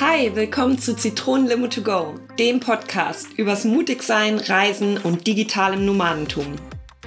Hi, 0.00 0.34
willkommen 0.34 0.80
zu 0.80 0.96
Zitronenlimo 0.96 1.68
to 1.68 1.80
go, 1.82 2.14
dem 2.40 2.58
Podcast 2.58 3.28
übers 3.36 3.64
Mutigsein, 3.64 4.40
Reisen 4.40 4.98
und 4.98 5.24
digitalem 5.28 5.86
Nomadentum. 5.86 6.56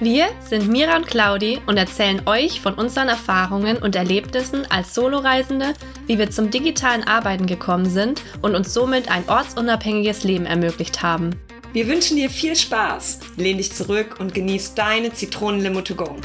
Wir 0.00 0.28
sind 0.48 0.68
Mira 0.68 0.96
und 0.96 1.08
Claudi 1.08 1.58
und 1.66 1.76
erzählen 1.76 2.22
euch 2.24 2.62
von 2.62 2.72
unseren 2.72 3.08
Erfahrungen 3.08 3.76
und 3.76 3.94
Erlebnissen 3.94 4.64
als 4.70 4.94
Soloreisende, 4.94 5.74
wie 6.06 6.16
wir 6.16 6.30
zum 6.30 6.50
digitalen 6.50 7.04
Arbeiten 7.04 7.44
gekommen 7.44 7.90
sind 7.90 8.22
und 8.40 8.54
uns 8.54 8.72
somit 8.72 9.10
ein 9.10 9.28
ortsunabhängiges 9.28 10.24
Leben 10.24 10.46
ermöglicht 10.46 11.02
haben. 11.02 11.38
Wir 11.74 11.86
wünschen 11.86 12.16
dir 12.16 12.30
viel 12.30 12.56
Spaß, 12.56 13.20
lehn 13.36 13.58
dich 13.58 13.72
zurück 13.72 14.16
und 14.20 14.32
genieß 14.32 14.72
deine 14.72 15.12
Zitronenlimo 15.12 15.82
to 15.82 15.94
go. 15.94 16.16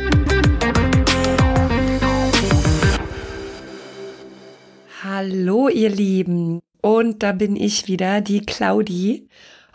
Hallo 5.08 5.70
ihr 5.70 5.92
Lieben 5.92 6.62
und 6.82 7.22
da 7.22 7.32
bin 7.32 7.56
ich 7.56 7.88
wieder, 7.88 8.22
die 8.22 8.44
Claudi. 8.44 9.30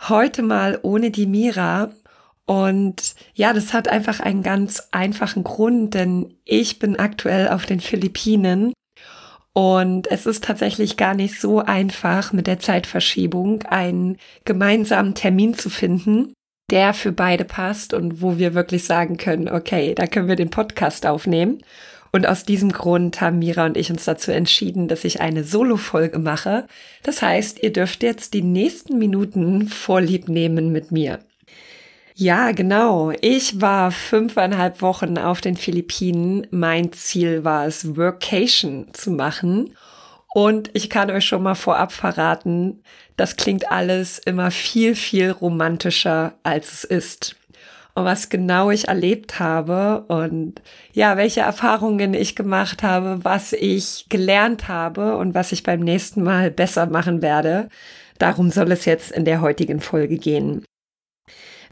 Heute 0.09 0.41
mal 0.41 0.77
ohne 0.81 1.09
die 1.09 1.25
Mira 1.25 1.91
und 2.45 3.15
ja, 3.33 3.53
das 3.53 3.71
hat 3.71 3.87
einfach 3.87 4.19
einen 4.19 4.43
ganz 4.43 4.89
einfachen 4.91 5.45
Grund, 5.45 5.93
denn 5.93 6.33
ich 6.43 6.79
bin 6.79 6.97
aktuell 6.97 7.47
auf 7.47 7.65
den 7.65 7.79
Philippinen 7.79 8.73
und 9.53 10.11
es 10.11 10.25
ist 10.25 10.43
tatsächlich 10.43 10.97
gar 10.97 11.13
nicht 11.13 11.39
so 11.39 11.59
einfach 11.59 12.33
mit 12.33 12.45
der 12.45 12.59
Zeitverschiebung 12.59 13.63
einen 13.63 14.17
gemeinsamen 14.43 15.15
Termin 15.15 15.53
zu 15.53 15.69
finden, 15.69 16.33
der 16.71 16.93
für 16.93 17.13
beide 17.13 17.45
passt 17.45 17.93
und 17.93 18.21
wo 18.21 18.37
wir 18.37 18.53
wirklich 18.53 18.83
sagen 18.83 19.15
können, 19.15 19.47
okay, 19.47 19.95
da 19.95 20.07
können 20.07 20.27
wir 20.27 20.35
den 20.35 20.49
Podcast 20.49 21.05
aufnehmen. 21.05 21.59
Und 22.11 22.27
aus 22.27 22.43
diesem 22.43 22.71
Grund 22.71 23.21
haben 23.21 23.39
Mira 23.39 23.65
und 23.65 23.77
ich 23.77 23.89
uns 23.89 24.03
dazu 24.03 24.31
entschieden, 24.31 24.87
dass 24.87 25.05
ich 25.05 25.21
eine 25.21 25.43
Solo-Folge 25.43 26.19
mache. 26.19 26.67
Das 27.03 27.21
heißt, 27.21 27.63
ihr 27.63 27.71
dürft 27.71 28.03
jetzt 28.03 28.33
die 28.33 28.41
nächsten 28.41 28.99
Minuten 28.99 29.67
Vorlieb 29.69 30.27
nehmen 30.27 30.71
mit 30.71 30.91
mir. 30.91 31.19
Ja, 32.15 32.51
genau. 32.51 33.13
Ich 33.21 33.61
war 33.61 33.91
fünfeinhalb 33.91 34.81
Wochen 34.81 35.17
auf 35.17 35.39
den 35.39 35.55
Philippinen. 35.55 36.45
Mein 36.51 36.91
Ziel 36.91 37.45
war 37.45 37.65
es, 37.65 37.95
Workation 37.95 38.87
zu 38.93 39.11
machen. 39.11 39.73
Und 40.33 40.69
ich 40.73 40.89
kann 40.89 41.11
euch 41.11 41.25
schon 41.25 41.43
mal 41.43 41.55
vorab 41.55 41.91
verraten, 41.91 42.83
das 43.17 43.35
klingt 43.35 43.71
alles 43.71 44.17
immer 44.19 44.49
viel, 44.49 44.95
viel 44.95 45.31
romantischer, 45.31 46.33
als 46.43 46.71
es 46.71 46.83
ist. 46.83 47.35
Und 47.93 48.05
was 48.05 48.29
genau 48.29 48.71
ich 48.71 48.87
erlebt 48.87 49.39
habe 49.39 50.05
und 50.07 50.61
ja, 50.93 51.17
welche 51.17 51.41
Erfahrungen 51.41 52.13
ich 52.13 52.35
gemacht 52.35 52.83
habe, 52.83 53.19
was 53.23 53.51
ich 53.51 54.05
gelernt 54.07 54.69
habe 54.69 55.17
und 55.17 55.33
was 55.33 55.51
ich 55.51 55.63
beim 55.63 55.81
nächsten 55.81 56.23
Mal 56.23 56.51
besser 56.51 56.85
machen 56.85 57.21
werde, 57.21 57.67
darum 58.17 58.49
soll 58.49 58.71
es 58.71 58.85
jetzt 58.85 59.11
in 59.11 59.25
der 59.25 59.41
heutigen 59.41 59.81
Folge 59.81 60.17
gehen. 60.17 60.63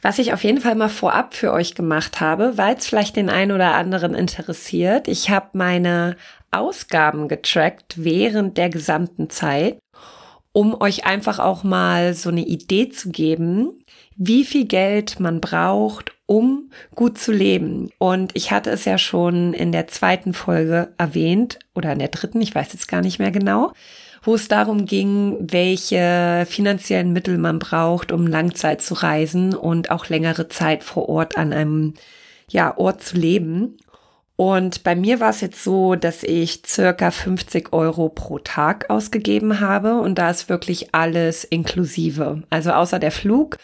Was 0.02 0.20
ich 0.20 0.34
auf 0.34 0.44
jeden 0.44 0.62
Fall 0.62 0.76
mal 0.76 0.90
vorab 0.90 1.34
für 1.34 1.52
euch 1.52 1.76
gemacht 1.76 2.22
habe, 2.22 2.58
weil 2.58 2.76
es 2.76 2.88
vielleicht 2.88 3.16
den 3.16 3.30
einen 3.30 3.52
oder 3.52 3.76
anderen 3.76 4.14
interessiert. 4.14 5.08
Ich 5.08 5.30
habe 5.30 5.50
meine 5.54 6.16
Ausgaben 6.52 7.28
getrackt 7.28 7.96
während 8.04 8.58
der 8.58 8.70
gesamten 8.70 9.30
Zeit, 9.30 9.80
um 10.52 10.80
euch 10.80 11.06
einfach 11.06 11.40
auch 11.40 11.64
mal 11.64 12.14
so 12.14 12.30
eine 12.30 12.46
Idee 12.46 12.90
zu 12.90 13.10
geben, 13.10 13.84
wie 14.20 14.44
viel 14.44 14.66
Geld 14.66 15.20
man 15.20 15.40
braucht, 15.42 16.12
um 16.26 16.70
gut 16.94 17.18
zu 17.18 17.32
leben. 17.32 17.90
Und 17.98 18.32
ich 18.36 18.52
hatte 18.52 18.70
es 18.70 18.86
ja 18.86 18.98
schon 18.98 19.54
in 19.54 19.72
der 19.72 19.88
zweiten 19.88 20.34
Folge 20.34 20.94
erwähnt 20.98 21.58
oder 21.74 21.94
in 21.94 22.00
der 22.00 22.10
dritten, 22.10 22.42
ich 22.42 22.54
weiß 22.54 22.74
jetzt 22.74 22.88
gar 22.88 23.02
nicht 23.02 23.18
mehr 23.18 23.32
genau 23.32 23.72
wo 24.22 24.36
es 24.36 24.48
darum 24.48 24.86
ging, 24.86 25.38
welche 25.40 26.46
finanziellen 26.48 27.14
Mittel 27.14 27.38
man 27.38 27.60
braucht, 27.60 28.12
um 28.12 28.28
Langzeit 28.28 28.82
zu 28.82 28.94
reisen 28.96 29.56
und 29.56 29.92
auch 29.92 30.10
längere 30.10 30.50
Zeit 30.50 30.84
vor 30.84 31.10
Ort 31.10 31.38
an 31.38 31.54
einem 31.54 31.94
ja, 32.50 32.76
Ort 32.78 33.02
zu 33.02 33.16
leben. 33.16 33.78
Und 34.36 34.84
bei 34.84 34.96
mir 34.96 35.20
war 35.20 35.32
es 35.32 35.42
jetzt 35.42 35.64
so, 35.64 35.96
dass 35.96 36.24
ich 36.24 36.62
circa 36.66 37.12
50 37.12 37.74
Euro 37.74 38.08
pro 38.08 38.40
Tag 38.40 38.90
ausgegeben 38.90 39.60
habe 39.60 40.00
und 40.00 40.18
da 40.18 40.30
ist 40.30 40.48
wirklich 40.48 40.94
alles 40.94 41.44
inklusive. 41.44 42.44
Also 42.50 42.72
außer 42.72 43.00
der 43.00 43.12
Flug 43.12 43.58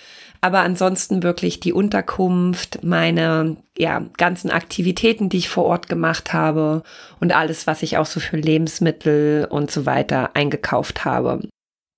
aber 0.45 0.59
ansonsten 0.59 1.23
wirklich 1.23 1.59
die 1.59 1.73
Unterkunft, 1.73 2.83
meine 2.83 3.57
ja, 3.75 4.05
ganzen 4.15 4.51
Aktivitäten, 4.51 5.27
die 5.27 5.39
ich 5.39 5.49
vor 5.49 5.65
Ort 5.65 5.89
gemacht 5.89 6.33
habe 6.33 6.83
und 7.19 7.35
alles, 7.35 7.65
was 7.65 7.81
ich 7.81 7.97
auch 7.97 8.05
so 8.05 8.19
für 8.19 8.37
Lebensmittel 8.37 9.47
und 9.49 9.71
so 9.71 9.87
weiter 9.87 10.35
eingekauft 10.35 11.03
habe. 11.03 11.39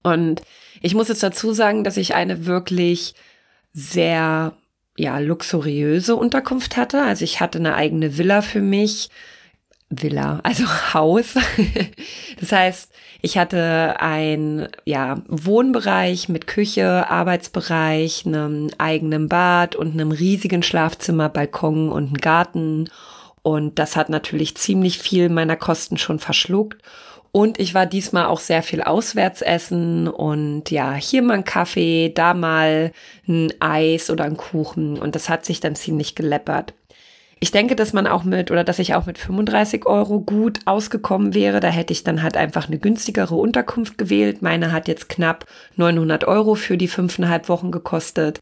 Und 0.02 0.44
ich 0.81 0.96
muss 0.96 1.09
jetzt 1.09 1.24
dazu 1.24 1.52
sagen, 1.52 1.84
dass 1.84 1.97
ich 1.97 2.16
eine 2.16 2.46
wirklich 2.46 3.16
sehr 3.74 4.53
ja, 4.96 5.19
luxuriöse 5.19 6.16
Unterkunft 6.16 6.78
hatte. 6.78 7.03
Also 7.03 7.25
ich 7.25 7.41
hatte 7.41 7.59
eine 7.59 7.75
eigene 7.75 8.18
Villa 8.18 8.41
für 8.41 8.62
mich. 8.62 9.09
Villa, 9.90 10.40
also 10.44 10.66
Haus. 10.94 11.36
das 12.40 12.52
heißt, 12.52 12.92
ich 13.22 13.38
hatte 13.38 13.96
ein 14.00 14.68
ja, 14.86 15.22
Wohnbereich 15.28 16.30
mit 16.30 16.48
Küche, 16.48 17.09
Arbeitsbereich, 17.09 18.25
einem 18.25 18.70
eigenen 18.78 19.30
Bad 19.30 19.75
und 19.75 19.94
einem 19.94 20.12
riesigen 20.12 20.64
Schlafzimmer, 20.64 21.30
Balkon 21.30 21.90
und 21.90 22.08
einen 22.08 22.18
Garten. 22.18 22.90
Und 23.42 23.80
das 23.80 23.96
hat 23.96 24.09
natürlich 24.09 24.58
ziemlich 24.58 25.00
viel 25.00 25.30
meiner 25.30 25.56
Kosten 25.56 25.98
schon 25.98 26.19
verschluckt. 26.19 26.81
Und 27.31 27.59
ich 27.59 27.74
war 27.74 27.86
diesmal 27.86 28.25
auch 28.25 28.40
sehr 28.40 28.64
viel 28.64 28.81
auswärts 28.81 29.42
essen 29.42 30.08
und 30.08 30.72
ja, 30.72 30.94
hier 30.94 31.22
mal 31.22 31.36
ein 31.36 31.44
Kaffee, 31.44 32.12
da 32.14 32.34
mal 32.34 32.92
ein 33.28 33.54
Eis 33.59 34.09
oder 34.09 34.24
ein 34.24 34.38
Kuchen. 34.38 34.98
Und 34.98 35.16
das 35.16 35.30
hat 35.30 35.46
sich 35.46 35.59
dann 35.59 35.75
ziemlich 35.75 36.16
geleppert. 36.16 36.74
Ich 37.40 37.52
denke, 37.52 37.75
dass 37.75 37.94
man 37.94 38.08
auch 38.08 38.24
mit 38.24 38.50
oder 38.50 38.64
dass 38.64 38.80
ich 38.80 38.96
auch 38.96 39.06
mit 39.06 39.20
35 39.20 39.86
Euro 39.86 40.20
gut 40.20 40.59
ausgekommen 40.66 41.36
wäre. 41.36 41.59
Da 41.59 41.68
hätte 41.68 41.94
ich 41.94 42.03
dann 42.03 42.24
halt 42.24 42.36
einfach 42.36 42.68
eine 42.68 42.80
günstigere 42.80 43.36
Unterkunft 43.36 44.00
gewählt. 44.00 44.42
Meine 44.42 44.72
hat 44.72 44.88
jetzt 44.88 45.08
knapp 45.08 45.46
900 45.75 46.25
Euro 46.25 46.56
für 46.56 46.78
die 46.78 46.88
fünfeinhalb 46.88 47.48
Wochen 47.48 47.72
gekostet. 47.72 48.40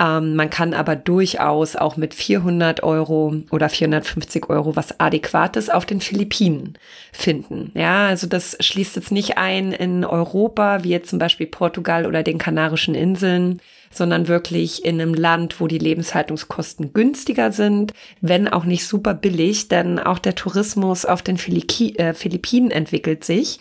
Ähm, 0.00 0.34
man 0.34 0.48
kann 0.48 0.72
aber 0.72 0.96
durchaus 0.96 1.76
auch 1.76 1.98
mit 1.98 2.14
400 2.14 2.82
Euro 2.82 3.34
oder 3.50 3.68
450 3.68 4.48
Euro 4.48 4.74
was 4.74 4.98
Adäquates 4.98 5.68
auf 5.68 5.84
den 5.84 6.00
Philippinen 6.00 6.78
finden. 7.12 7.70
Ja, 7.74 8.06
also 8.06 8.26
das 8.26 8.56
schließt 8.60 8.96
jetzt 8.96 9.12
nicht 9.12 9.36
ein 9.36 9.72
in 9.72 10.06
Europa, 10.06 10.82
wie 10.84 10.90
jetzt 10.90 11.10
zum 11.10 11.18
Beispiel 11.18 11.46
Portugal 11.46 12.06
oder 12.06 12.22
den 12.22 12.38
Kanarischen 12.38 12.94
Inseln, 12.94 13.60
sondern 13.92 14.26
wirklich 14.26 14.84
in 14.86 15.00
einem 15.00 15.12
Land, 15.12 15.60
wo 15.60 15.66
die 15.66 15.78
Lebenshaltungskosten 15.78 16.94
günstiger 16.94 17.52
sind, 17.52 17.92
wenn 18.22 18.48
auch 18.48 18.64
nicht 18.64 18.86
super 18.86 19.12
billig, 19.12 19.68
denn 19.68 19.98
auch 19.98 20.18
der 20.18 20.34
Tourismus 20.34 21.04
auf 21.04 21.20
den 21.20 21.36
Philippi 21.36 21.96
äh, 21.96 22.14
Philippinen 22.14 22.70
entwickelt 22.70 23.24
sich 23.24 23.58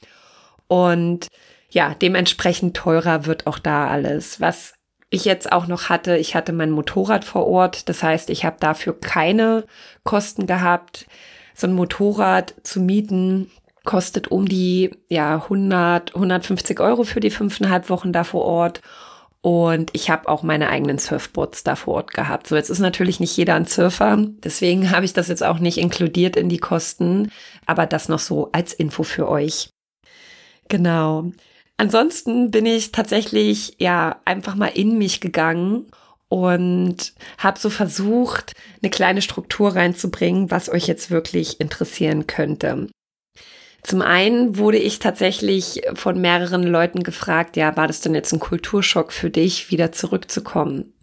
und 0.67 1.27
ja, 1.71 1.95
dementsprechend 2.01 2.77
teurer 2.77 3.25
wird 3.25 3.45
auch 3.45 3.59
da 3.59 3.89
alles. 3.89 4.41
Was 4.41 4.78
ich 5.09 5.25
jetzt 5.25 5.51
auch 5.51 5.67
noch 5.67 5.89
hatte, 5.89 6.17
ich 6.17 6.35
hatte 6.35 6.53
mein 6.53 6.71
Motorrad 6.71 7.25
vor 7.25 7.47
Ort. 7.47 7.89
Das 7.89 8.03
heißt, 8.03 8.29
ich 8.29 8.45
habe 8.45 8.57
dafür 8.59 8.99
keine 8.99 9.65
Kosten 10.03 10.45
gehabt. 10.45 11.07
So 11.55 11.67
ein 11.67 11.73
Motorrad 11.73 12.55
zu 12.63 12.79
mieten 12.79 13.49
kostet 13.85 14.29
um 14.29 14.47
die 14.47 14.91
ja 15.09 15.35
100, 15.35 16.13
150 16.13 16.79
Euro 16.79 17.03
für 17.03 17.21
die 17.21 17.31
fünfeinhalb 17.31 17.89
Wochen 17.89 18.13
da 18.13 18.23
vor 18.23 18.43
Ort. 18.43 18.81
Und 19.41 19.89
ich 19.93 20.09
habe 20.09 20.27
auch 20.27 20.43
meine 20.43 20.69
eigenen 20.69 20.99
Surfboards 20.99 21.63
da 21.63 21.75
vor 21.75 21.95
Ort 21.95 22.13
gehabt. 22.13 22.47
So, 22.47 22.55
jetzt 22.55 22.69
ist 22.69 22.79
natürlich 22.79 23.19
nicht 23.19 23.35
jeder 23.35 23.55
ein 23.55 23.65
Surfer. 23.65 24.17
Deswegen 24.43 24.91
habe 24.91 25.05
ich 25.05 25.13
das 25.13 25.29
jetzt 25.29 25.43
auch 25.43 25.59
nicht 25.59 25.77
inkludiert 25.77 26.35
in 26.35 26.49
die 26.49 26.57
Kosten. 26.57 27.31
Aber 27.65 27.85
das 27.85 28.09
noch 28.09 28.19
so 28.19 28.49
als 28.51 28.73
Info 28.73 29.03
für 29.03 29.29
euch. 29.29 29.69
Genau. 30.67 31.31
Ansonsten 31.79 32.51
bin 32.51 32.65
ich 32.65 32.91
tatsächlich 32.91 33.75
ja 33.79 34.19
einfach 34.25 34.55
mal 34.55 34.67
in 34.67 34.97
mich 34.97 35.21
gegangen 35.21 35.85
und 36.27 37.13
habe 37.37 37.57
so 37.57 37.69
versucht, 37.69 38.51
eine 38.83 38.89
kleine 38.89 39.21
Struktur 39.21 39.77
reinzubringen, 39.77 40.51
was 40.51 40.67
euch 40.67 40.87
jetzt 40.87 41.09
wirklich 41.09 41.61
interessieren 41.61 42.27
könnte. 42.27 42.89
Zum 43.81 44.01
einen 44.01 44.57
wurde 44.57 44.77
ich 44.77 44.99
tatsächlich 44.99 45.81
von 45.93 46.19
mehreren 46.19 46.63
Leuten 46.63 47.01
gefragt, 47.01 47.55
ja, 47.55 47.77
war 47.77 47.87
das 47.87 48.01
denn 48.01 48.13
jetzt 48.13 48.33
ein 48.33 48.41
Kulturschock 48.41 49.13
für 49.13 49.29
dich, 49.29 49.71
wieder 49.71 49.93
zurückzukommen? 49.93 50.93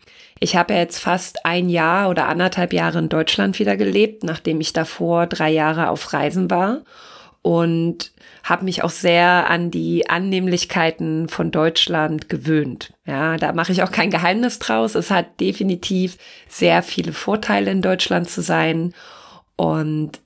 Ich 0.40 0.56
habe 0.56 0.74
ja 0.74 0.80
jetzt 0.80 0.98
fast 0.98 1.46
ein 1.46 1.70
Jahr 1.70 2.10
oder 2.10 2.28
anderthalb 2.28 2.74
Jahre 2.74 2.98
in 2.98 3.08
Deutschland 3.08 3.58
wieder 3.58 3.78
gelebt, 3.78 4.24
nachdem 4.24 4.60
ich 4.60 4.74
davor 4.74 5.26
drei 5.26 5.48
Jahre 5.50 5.88
auf 5.88 6.12
Reisen 6.12 6.50
war 6.50 6.82
und 7.46 8.10
habe 8.42 8.64
mich 8.64 8.82
auch 8.82 8.90
sehr 8.90 9.48
an 9.48 9.70
die 9.70 10.10
Annehmlichkeiten 10.10 11.28
von 11.28 11.52
Deutschland 11.52 12.28
gewöhnt. 12.28 12.92
Ja, 13.06 13.36
da 13.36 13.52
mache 13.52 13.70
ich 13.70 13.84
auch 13.84 13.92
kein 13.92 14.10
Geheimnis 14.10 14.58
draus. 14.58 14.96
Es 14.96 15.12
hat 15.12 15.38
definitiv 15.38 16.18
sehr 16.48 16.82
viele 16.82 17.12
Vorteile 17.12 17.70
in 17.70 17.82
Deutschland 17.82 18.28
zu 18.28 18.42
sein 18.42 18.94
und 19.54 20.20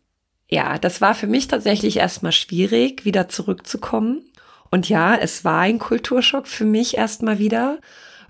ja, 0.48 0.78
das 0.78 1.02
war 1.02 1.14
für 1.14 1.26
mich 1.26 1.46
tatsächlich 1.46 1.98
erstmal 1.98 2.32
schwierig, 2.32 3.04
wieder 3.04 3.28
zurückzukommen. 3.28 4.22
Und 4.70 4.88
ja, 4.88 5.14
es 5.14 5.44
war 5.44 5.60
ein 5.60 5.78
Kulturschock 5.78 6.48
für 6.48 6.64
mich 6.64 6.96
erstmal 6.96 7.38
wieder. 7.38 7.80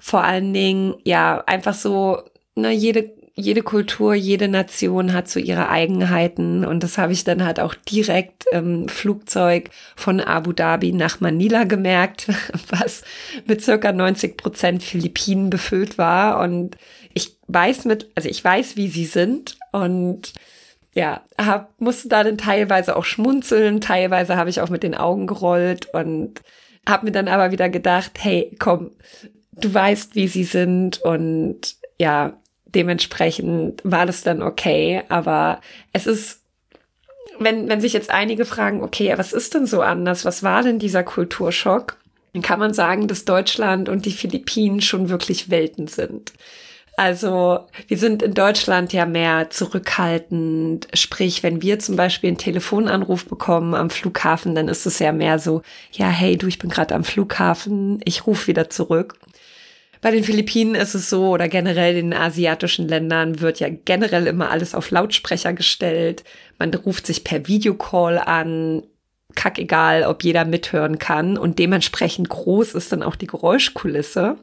Vor 0.01 0.25
allen 0.25 0.53
Dingen, 0.53 0.97
ja, 1.05 1.45
einfach 1.47 1.75
so, 1.75 2.23
ne, 2.57 2.73
jede 2.73 3.20
jede 3.41 3.63
Kultur, 3.63 4.15
jede 4.15 4.49
Nation 4.49 5.13
hat 5.13 5.29
so 5.29 5.41
ihre 5.41 5.69
Eigenheiten 5.69 6.65
und 6.65 6.83
das 6.83 6.99
habe 6.99 7.13
ich 7.13 7.25
dann 7.25 7.45
halt 7.45 7.59
auch 7.61 7.75
direkt 7.75 8.45
im 8.53 8.89
Flugzeug 8.89 9.71
von 9.97 10.21
Abu 10.21 10.53
Dhabi 10.53 10.93
nach 10.93 11.21
Manila 11.21 11.65
gemerkt, 11.65 12.29
was 12.69 13.03
mit 13.47 13.63
circa 13.63 13.93
90 13.93 14.37
Prozent 14.37 14.83
Philippinen 14.83 15.51
befüllt 15.51 15.99
war 15.99 16.41
und 16.41 16.77
ich 17.15 17.37
weiß 17.49 17.87
mit, 17.87 18.11
also 18.15 18.29
ich 18.29 18.43
weiß, 18.45 18.77
wie 18.77 18.89
sie 18.89 19.07
sind 19.07 19.59
und 19.73 20.33
ja, 20.93 21.23
hab, 21.39 21.81
musste 21.81 22.09
da 22.09 22.25
dann 22.25 22.39
teilweise 22.39 22.97
auch 22.97 23.05
schmunzeln, 23.05 23.81
teilweise 23.81 24.37
habe 24.37 24.51
ich 24.51 24.61
auch 24.61 24.71
mit 24.71 24.83
den 24.83 24.95
Augen 24.95 25.27
gerollt 25.27 25.87
und 25.93 26.41
habe 26.89 27.07
mir 27.07 27.13
dann 27.13 27.29
aber 27.29 27.53
wieder 27.53 27.69
gedacht, 27.69 28.13
hey, 28.19 28.55
komm, 28.59 28.91
du 29.53 29.73
weißt, 29.73 30.15
wie 30.15 30.29
sie 30.29 30.45
sind 30.45 31.01
und 31.03 31.77
ja, 31.99 32.40
dementsprechend 32.75 33.81
war 33.85 34.07
das 34.07 34.23
dann 34.23 34.43
okay. 34.43 35.03
Aber 35.09 35.61
es 35.93 36.07
ist, 36.07 36.41
wenn, 37.39 37.69
wenn 37.69 37.81
sich 37.81 37.93
jetzt 37.93 38.11
einige 38.11 38.45
fragen, 38.45 38.83
okay, 38.83 39.15
was 39.17 39.33
ist 39.33 39.55
denn 39.55 39.67
so 39.67 39.83
anders? 39.83 40.25
Was 40.25 40.43
war 40.43 40.63
denn 40.63 40.79
dieser 40.79 41.03
Kulturschock? 41.03 41.97
Dann 42.33 42.43
kann 42.43 42.61
man 42.61 42.75
sagen, 42.75 43.09
dass 43.09 43.25
Deutschland 43.25 43.89
und 43.89 44.07
die 44.07 44.13
Philippinen 44.13 44.81
schon 44.81 45.09
wirklich 45.09 45.51
Welten 45.51 45.89
sind. 45.89 46.33
Also 46.97 47.61
wir 47.89 47.97
sind 47.97 48.23
in 48.23 48.35
Deutschland 48.35 48.93
ja 48.93 49.07
mehr 49.07 49.49
zurückhaltend. 49.49 50.87
Sprich, 50.93 51.43
wenn 51.43 51.63
wir 51.63 51.79
zum 51.79 51.97
Beispiel 51.97 52.29
einen 52.29 52.37
Telefonanruf 52.37 53.25
bekommen 53.25 53.75
am 53.75 53.89
Flughafen, 53.89 54.55
dann 54.55 54.69
ist 54.69 54.85
es 54.85 54.99
ja 54.99 55.11
mehr 55.11 55.39
so, 55.39 55.63
ja, 55.93 56.09
hey, 56.09 56.37
du, 56.37 56.47
ich 56.47 56.59
bin 56.59 56.69
gerade 56.69 56.95
am 56.95 57.05
Flughafen, 57.05 58.01
ich 58.05 58.27
rufe 58.27 58.49
wieder 58.49 58.69
zurück. 58.69 59.15
Bei 60.01 60.11
den 60.11 60.25
Philippinen 60.25 60.75
ist 60.75 60.95
es 60.95 61.11
so, 61.11 61.29
oder 61.29 61.49
generell 61.49 61.97
in 61.97 62.15
asiatischen 62.15 62.89
Ländern 62.89 63.41
wird 63.41 63.61
ja 63.61 63.69
generell 63.69 64.27
immer 64.27 64.51
alles 64.51 64.75
auf 64.75 64.91
Lautsprecher 64.91 65.53
gestellt. 65.53 66.25
Man 66.59 66.73
ruft 66.73 67.07
sich 67.07 67.23
per 67.23 67.47
Videocall 67.47 68.19
an. 68.19 68.83
Kack 69.37 69.59
egal, 69.59 70.05
ob 70.05 70.25
jeder 70.25 70.45
mithören 70.45 70.99
kann. 70.99 71.37
Und 71.39 71.59
dementsprechend 71.59 72.31
groß 72.31 72.75
ist 72.75 72.93
dann 72.93 73.03
auch 73.03 73.15
die 73.15 73.27
Geräuschkulisse. 73.27 74.39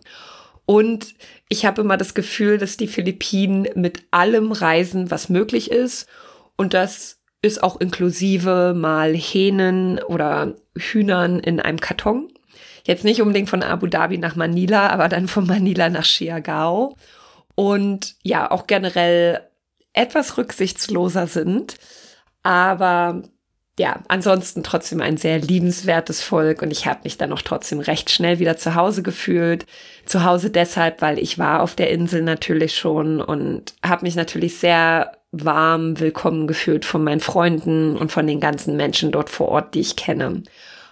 Und 0.66 1.16
ich 1.50 1.66
habe 1.66 1.82
immer 1.82 1.98
das 1.98 2.14
Gefühl, 2.14 2.58
dass 2.58 2.78
die 2.78 2.88
Philippinen 2.88 3.68
mit 3.76 4.04
allem 4.12 4.52
reisen, 4.52 5.10
was 5.10 5.30
möglich 5.30 5.72
ist. 5.72 6.08
Und 6.56 6.74
das 6.74 7.20
ist 7.42 7.64
auch 7.64 7.80
inklusive 7.80 8.74
mal 8.76 9.14
Hähnen 9.16 10.00
oder 10.04 10.56
Hühnern 10.78 11.40
in 11.40 11.60
einem 11.60 11.80
Karton. 11.80 12.32
Jetzt 12.88 13.04
nicht 13.04 13.22
unbedingt 13.22 13.50
von 13.50 13.64
Abu 13.64 13.88
Dhabi 13.88 14.18
nach 14.18 14.38
Manila, 14.38 14.88
aber 14.88 15.10
dann 15.10 15.28
von 15.28 15.46
Manila 15.46 15.90
nach 15.90 16.06
Chiagao. 16.06 16.96
Und 17.54 18.16
ja, 18.24 18.50
auch 18.50 18.66
generell 18.66 19.42
etwas 19.92 20.38
rücksichtsloser 20.38 21.28
sind. 21.28 21.76
Aber 22.44 23.24
ja, 23.78 24.00
ansonsten 24.08 24.64
trotzdem 24.64 25.02
ein 25.02 25.18
sehr 25.18 25.38
liebenswertes 25.40 26.24
Volk 26.24 26.62
und 26.62 26.72
ich 26.72 26.88
habe 26.88 27.02
mich 27.04 27.18
dann 27.18 27.34
auch 27.34 27.42
trotzdem 27.42 27.82
recht 27.82 28.10
schnell 28.10 28.40
wieder 28.40 28.56
zu 28.56 28.74
Hause 28.74 29.04
gefühlt. 29.04 29.66
Zu 30.06 30.24
Hause 30.24 30.50
deshalb, 30.50 31.02
weil 31.02 31.20
ich 31.20 31.38
war 31.38 31.64
auf 31.64 31.76
der 31.76 31.90
Insel 31.90 32.22
natürlich 32.22 32.78
schon 32.78 33.20
und 33.20 33.74
habe 33.86 34.06
mich 34.06 34.16
natürlich 34.16 34.60
sehr 34.60 35.12
warm 35.34 36.00
willkommen 36.00 36.48
gefühlt 36.48 36.86
von 36.86 37.04
meinen 37.04 37.20
Freunden 37.20 37.98
und 37.98 38.14
von 38.14 38.26
den 38.26 38.40
ganzen 38.40 38.78
Menschen 38.78 39.12
dort 39.12 39.30
vor 39.30 39.50
Ort, 39.50 39.74
die 39.76 39.82
ich 39.82 39.98
kenne. 39.98 40.44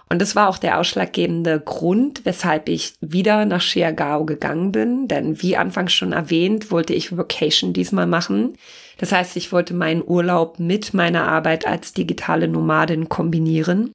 Und 0.08 0.22
das 0.22 0.36
war 0.36 0.48
auch 0.48 0.58
der 0.58 0.78
ausschlaggebende 0.78 1.58
Grund, 1.58 2.24
weshalb 2.24 2.68
ich 2.68 2.94
wieder 3.00 3.44
nach 3.44 3.60
Chiagao 3.60 4.24
gegangen 4.24 4.70
bin. 4.70 5.08
Denn 5.08 5.42
wie 5.42 5.56
anfangs 5.56 5.92
schon 5.92 6.12
erwähnt, 6.12 6.70
wollte 6.70 6.94
ich 6.94 7.16
Vacation 7.16 7.72
diesmal 7.72 8.06
machen. 8.06 8.56
Das 8.98 9.10
heißt, 9.10 9.36
ich 9.36 9.50
wollte 9.50 9.74
meinen 9.74 10.04
Urlaub 10.06 10.60
mit 10.60 10.94
meiner 10.94 11.26
Arbeit 11.26 11.66
als 11.66 11.92
digitale 11.92 12.46
Nomadin 12.46 13.08
kombinieren. 13.08 13.90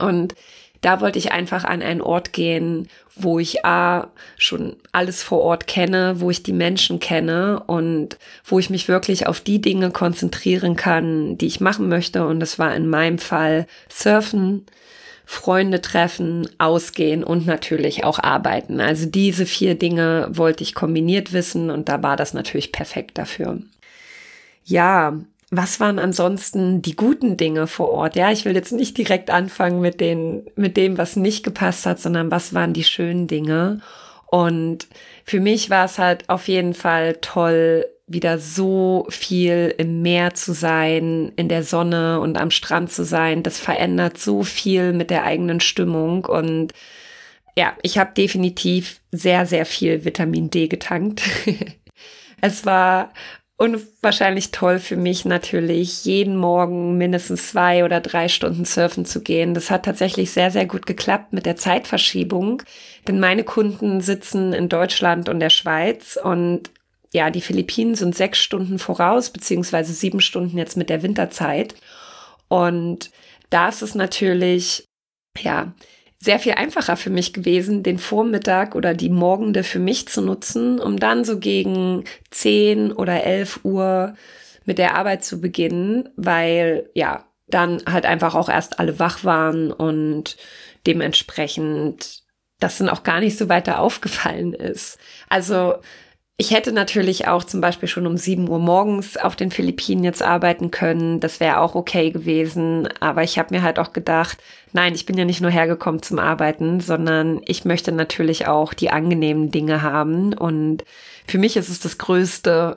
Und 0.00 0.34
da 0.80 1.00
wollte 1.00 1.18
ich 1.18 1.32
einfach 1.32 1.64
an 1.64 1.80
einen 1.80 2.02
Ort 2.02 2.32
gehen, 2.32 2.88
wo 3.14 3.38
ich 3.38 3.64
A, 3.64 4.08
schon 4.36 4.76
alles 4.92 5.22
vor 5.22 5.40
Ort 5.40 5.66
kenne, 5.66 6.20
wo 6.20 6.30
ich 6.30 6.42
die 6.42 6.52
Menschen 6.52 7.00
kenne 7.00 7.62
und 7.66 8.18
wo 8.44 8.58
ich 8.58 8.68
mich 8.68 8.88
wirklich 8.88 9.26
auf 9.26 9.40
die 9.40 9.60
Dinge 9.60 9.90
konzentrieren 9.90 10.76
kann, 10.76 11.38
die 11.38 11.46
ich 11.46 11.60
machen 11.60 11.88
möchte. 11.88 12.26
Und 12.26 12.40
das 12.40 12.58
war 12.58 12.74
in 12.74 12.88
meinem 12.88 13.18
Fall 13.18 13.66
Surfen, 13.88 14.66
Freunde 15.28 15.82
treffen, 15.82 16.48
ausgehen 16.58 17.24
und 17.24 17.46
natürlich 17.46 18.04
auch 18.04 18.20
arbeiten. 18.20 18.80
Also 18.80 19.06
diese 19.06 19.44
vier 19.44 19.74
Dinge 19.74 20.28
wollte 20.30 20.62
ich 20.62 20.74
kombiniert 20.74 21.32
wissen 21.32 21.68
und 21.68 21.88
da 21.88 22.02
war 22.04 22.16
das 22.16 22.32
natürlich 22.32 22.70
perfekt 22.70 23.18
dafür. 23.18 23.58
Ja, 24.64 25.18
was 25.50 25.80
waren 25.80 25.98
ansonsten 25.98 26.80
die 26.80 26.94
guten 26.94 27.36
Dinge 27.36 27.66
vor 27.66 27.90
Ort? 27.90 28.14
Ja, 28.14 28.30
ich 28.30 28.44
will 28.44 28.54
jetzt 28.54 28.72
nicht 28.72 28.96
direkt 28.96 29.30
anfangen 29.30 29.80
mit 29.80 30.00
den, 30.00 30.46
mit 30.54 30.76
dem, 30.76 30.96
was 30.96 31.16
nicht 31.16 31.44
gepasst 31.44 31.86
hat, 31.86 31.98
sondern 31.98 32.30
was 32.30 32.54
waren 32.54 32.72
die 32.72 32.84
schönen 32.84 33.26
Dinge? 33.26 33.80
Und 34.26 34.86
für 35.24 35.40
mich 35.40 35.70
war 35.70 35.86
es 35.86 35.98
halt 35.98 36.28
auf 36.28 36.46
jeden 36.46 36.74
Fall 36.74 37.16
toll, 37.20 37.84
wieder 38.06 38.38
so 38.38 39.06
viel 39.10 39.74
im 39.78 40.02
Meer 40.02 40.34
zu 40.34 40.52
sein, 40.52 41.32
in 41.36 41.48
der 41.48 41.64
Sonne 41.64 42.20
und 42.20 42.38
am 42.38 42.50
Strand 42.50 42.92
zu 42.92 43.04
sein. 43.04 43.42
Das 43.42 43.58
verändert 43.58 44.18
so 44.18 44.44
viel 44.44 44.92
mit 44.92 45.10
der 45.10 45.24
eigenen 45.24 45.60
Stimmung 45.60 46.24
und 46.24 46.72
ja, 47.58 47.74
ich 47.82 47.98
habe 47.98 48.12
definitiv 48.14 49.00
sehr, 49.12 49.46
sehr 49.46 49.64
viel 49.64 50.04
Vitamin 50.04 50.50
D 50.50 50.68
getankt. 50.68 51.22
es 52.42 52.66
war 52.66 53.12
unwahrscheinlich 53.56 54.50
toll 54.50 54.78
für 54.78 54.96
mich 54.96 55.24
natürlich, 55.24 56.04
jeden 56.04 56.36
Morgen 56.36 56.98
mindestens 56.98 57.48
zwei 57.48 57.84
oder 57.84 58.00
drei 58.00 58.28
Stunden 58.28 58.66
surfen 58.66 59.06
zu 59.06 59.22
gehen. 59.22 59.54
Das 59.54 59.70
hat 59.70 59.86
tatsächlich 59.86 60.30
sehr, 60.30 60.50
sehr 60.50 60.66
gut 60.66 60.84
geklappt 60.84 61.32
mit 61.32 61.46
der 61.46 61.56
Zeitverschiebung, 61.56 62.62
denn 63.08 63.18
meine 63.18 63.44
Kunden 63.44 64.02
sitzen 64.02 64.52
in 64.52 64.68
Deutschland 64.68 65.30
und 65.30 65.40
der 65.40 65.50
Schweiz 65.50 66.18
und 66.22 66.70
ja, 67.16 67.30
die 67.30 67.40
Philippinen 67.40 67.94
sind 67.94 68.14
sechs 68.14 68.38
Stunden 68.38 68.78
voraus, 68.78 69.30
beziehungsweise 69.30 69.94
sieben 69.94 70.20
Stunden 70.20 70.58
jetzt 70.58 70.76
mit 70.76 70.90
der 70.90 71.02
Winterzeit. 71.02 71.74
Und 72.48 73.10
da 73.48 73.70
ist 73.70 73.80
es 73.80 73.94
natürlich, 73.94 74.84
ja, 75.38 75.72
sehr 76.18 76.38
viel 76.38 76.52
einfacher 76.52 76.96
für 76.96 77.08
mich 77.08 77.32
gewesen, 77.32 77.82
den 77.82 77.98
Vormittag 77.98 78.74
oder 78.74 78.92
die 78.92 79.08
Morgende 79.08 79.62
für 79.64 79.78
mich 79.78 80.08
zu 80.08 80.20
nutzen, 80.20 80.78
um 80.78 80.98
dann 80.98 81.24
so 81.24 81.38
gegen 81.38 82.04
zehn 82.30 82.92
oder 82.92 83.24
elf 83.24 83.60
Uhr 83.64 84.14
mit 84.66 84.76
der 84.76 84.94
Arbeit 84.94 85.24
zu 85.24 85.40
beginnen, 85.40 86.10
weil 86.16 86.90
ja, 86.92 87.24
dann 87.46 87.82
halt 87.90 88.04
einfach 88.04 88.34
auch 88.34 88.50
erst 88.50 88.78
alle 88.78 88.98
wach 88.98 89.24
waren 89.24 89.72
und 89.72 90.36
dementsprechend 90.86 92.24
das 92.60 92.76
dann 92.76 92.90
auch 92.90 93.04
gar 93.04 93.20
nicht 93.20 93.38
so 93.38 93.48
weiter 93.48 93.80
aufgefallen 93.80 94.52
ist. 94.52 94.98
Also 95.30 95.76
ich 96.38 96.50
hätte 96.50 96.72
natürlich 96.72 97.28
auch 97.28 97.44
zum 97.44 97.62
Beispiel 97.62 97.88
schon 97.88 98.06
um 98.06 98.18
7 98.18 98.46
Uhr 98.48 98.58
morgens 98.58 99.16
auf 99.16 99.36
den 99.36 99.50
Philippinen 99.50 100.04
jetzt 100.04 100.22
arbeiten 100.22 100.70
können. 100.70 101.18
Das 101.18 101.40
wäre 101.40 101.60
auch 101.60 101.74
okay 101.74 102.10
gewesen. 102.10 102.88
Aber 103.00 103.22
ich 103.22 103.38
habe 103.38 103.54
mir 103.54 103.62
halt 103.62 103.78
auch 103.78 103.94
gedacht, 103.94 104.36
nein, 104.74 104.94
ich 104.94 105.06
bin 105.06 105.16
ja 105.16 105.24
nicht 105.24 105.40
nur 105.40 105.50
hergekommen 105.50 106.02
zum 106.02 106.18
Arbeiten, 106.18 106.80
sondern 106.80 107.40
ich 107.46 107.64
möchte 107.64 107.90
natürlich 107.90 108.46
auch 108.46 108.74
die 108.74 108.90
angenehmen 108.90 109.50
Dinge 109.50 109.80
haben. 109.80 110.34
Und 110.34 110.84
für 111.26 111.38
mich 111.38 111.56
ist 111.56 111.70
es 111.70 111.80
das 111.80 111.96
Größte, 111.96 112.76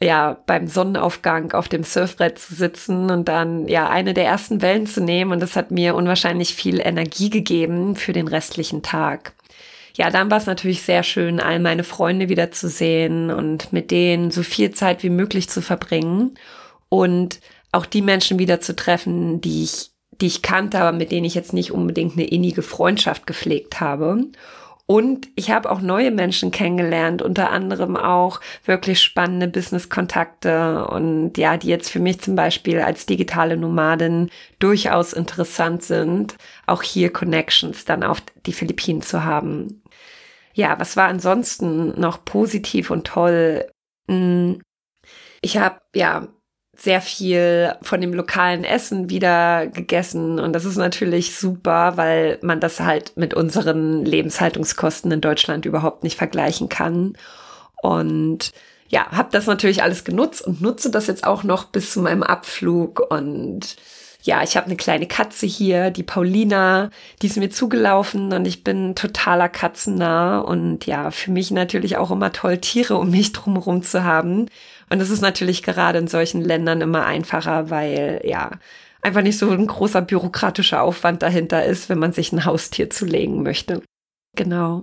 ja, 0.00 0.38
beim 0.46 0.68
Sonnenaufgang 0.68 1.52
auf 1.52 1.68
dem 1.68 1.82
Surfbrett 1.82 2.38
zu 2.38 2.54
sitzen 2.54 3.10
und 3.10 3.28
dann 3.28 3.66
ja 3.66 3.88
eine 3.90 4.14
der 4.14 4.26
ersten 4.26 4.62
Wellen 4.62 4.86
zu 4.86 5.02
nehmen. 5.02 5.32
Und 5.32 5.40
das 5.40 5.56
hat 5.56 5.72
mir 5.72 5.96
unwahrscheinlich 5.96 6.54
viel 6.54 6.80
Energie 6.80 7.28
gegeben 7.28 7.96
für 7.96 8.12
den 8.12 8.28
restlichen 8.28 8.82
Tag 8.82 9.32
ja, 9.94 10.10
dann 10.10 10.30
war 10.30 10.38
es 10.38 10.46
natürlich 10.46 10.82
sehr 10.82 11.02
schön, 11.02 11.40
all 11.40 11.58
meine 11.58 11.84
Freunde 11.84 12.28
wiederzusehen 12.28 13.30
und 13.30 13.72
mit 13.72 13.90
denen 13.90 14.30
so 14.30 14.42
viel 14.42 14.70
Zeit 14.72 15.02
wie 15.02 15.10
möglich 15.10 15.48
zu 15.48 15.62
verbringen 15.62 16.34
und 16.88 17.40
auch 17.72 17.86
die 17.86 18.02
Menschen 18.02 18.38
wieder 18.38 18.60
zu 18.60 18.74
treffen, 18.74 19.40
die 19.40 19.64
ich, 19.64 19.90
die 20.20 20.26
ich 20.26 20.42
kannte, 20.42 20.78
aber 20.78 20.96
mit 20.96 21.12
denen 21.12 21.24
ich 21.24 21.34
jetzt 21.34 21.52
nicht 21.52 21.72
unbedingt 21.72 22.14
eine 22.14 22.26
innige 22.26 22.62
Freundschaft 22.62 23.26
gepflegt 23.26 23.80
habe. 23.80 24.24
Und 24.90 25.28
ich 25.36 25.52
habe 25.52 25.70
auch 25.70 25.80
neue 25.80 26.10
Menschen 26.10 26.50
kennengelernt, 26.50 27.22
unter 27.22 27.50
anderem 27.50 27.96
auch 27.96 28.40
wirklich 28.64 29.00
spannende 29.00 29.46
Business-Kontakte 29.46 30.84
und 30.84 31.38
ja, 31.38 31.56
die 31.56 31.68
jetzt 31.68 31.92
für 31.92 32.00
mich 32.00 32.20
zum 32.20 32.34
Beispiel 32.34 32.80
als 32.80 33.06
digitale 33.06 33.56
Nomadin 33.56 34.30
durchaus 34.58 35.12
interessant 35.12 35.84
sind, 35.84 36.34
auch 36.66 36.82
hier 36.82 37.12
Connections 37.12 37.84
dann 37.84 38.02
auf 38.02 38.20
die 38.46 38.52
Philippinen 38.52 39.00
zu 39.00 39.22
haben. 39.22 39.80
Ja, 40.54 40.80
was 40.80 40.96
war 40.96 41.06
ansonsten 41.06 42.00
noch 42.00 42.24
positiv 42.24 42.90
und 42.90 43.06
toll? 43.06 43.70
Hm, 44.08 44.60
ich 45.40 45.56
habe 45.56 45.78
ja 45.94 46.26
sehr 46.80 47.02
viel 47.02 47.74
von 47.82 48.00
dem 48.00 48.14
lokalen 48.14 48.64
Essen 48.64 49.10
wieder 49.10 49.66
gegessen 49.66 50.40
und 50.40 50.54
das 50.54 50.64
ist 50.64 50.76
natürlich 50.76 51.36
super, 51.36 51.96
weil 51.96 52.38
man 52.40 52.58
das 52.58 52.80
halt 52.80 53.12
mit 53.16 53.34
unseren 53.34 54.04
Lebenshaltungskosten 54.06 55.12
in 55.12 55.20
Deutschland 55.20 55.66
überhaupt 55.66 56.04
nicht 56.04 56.16
vergleichen 56.16 56.70
kann. 56.70 57.18
Und 57.82 58.52
ja, 58.88 59.10
habe 59.10 59.28
das 59.30 59.46
natürlich 59.46 59.82
alles 59.82 60.04
genutzt 60.04 60.46
und 60.46 60.62
nutze 60.62 60.90
das 60.90 61.06
jetzt 61.06 61.24
auch 61.24 61.42
noch 61.42 61.64
bis 61.64 61.92
zu 61.92 62.00
meinem 62.00 62.22
Abflug 62.22 63.00
und 63.10 63.76
ja, 64.22 64.42
ich 64.42 64.56
habe 64.56 64.66
eine 64.66 64.76
kleine 64.76 65.06
Katze 65.06 65.46
hier, 65.46 65.90
die 65.90 66.02
Paulina, 66.02 66.90
die 67.22 67.26
ist 67.26 67.36
mir 67.36 67.50
zugelaufen 67.50 68.32
und 68.32 68.46
ich 68.46 68.64
bin 68.64 68.94
totaler 68.94 69.48
Katzennah 69.48 70.40
und 70.40 70.86
ja, 70.86 71.10
für 71.10 71.30
mich 71.30 71.50
natürlich 71.50 71.96
auch 71.96 72.10
immer 72.10 72.32
toll, 72.32 72.58
Tiere 72.58 72.96
um 72.96 73.10
mich 73.10 73.32
drumherum 73.32 73.82
zu 73.82 74.04
haben. 74.04 74.46
Und 74.90 75.00
es 75.00 75.10
ist 75.10 75.20
natürlich 75.22 75.62
gerade 75.62 75.98
in 75.98 76.08
solchen 76.08 76.42
Ländern 76.42 76.80
immer 76.80 77.06
einfacher, 77.06 77.70
weil 77.70 78.20
ja, 78.24 78.50
einfach 79.02 79.22
nicht 79.22 79.38
so 79.38 79.50
ein 79.50 79.66
großer 79.66 80.02
bürokratischer 80.02 80.82
Aufwand 80.82 81.22
dahinter 81.22 81.64
ist, 81.64 81.88
wenn 81.88 81.98
man 81.98 82.12
sich 82.12 82.32
ein 82.32 82.44
Haustier 82.44 82.90
zulegen 82.90 83.42
möchte. 83.42 83.82
Genau. 84.36 84.82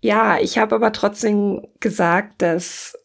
Ja, 0.00 0.38
ich 0.38 0.58
habe 0.58 0.74
aber 0.74 0.92
trotzdem 0.92 1.66
gesagt, 1.80 2.42
dass 2.42 2.98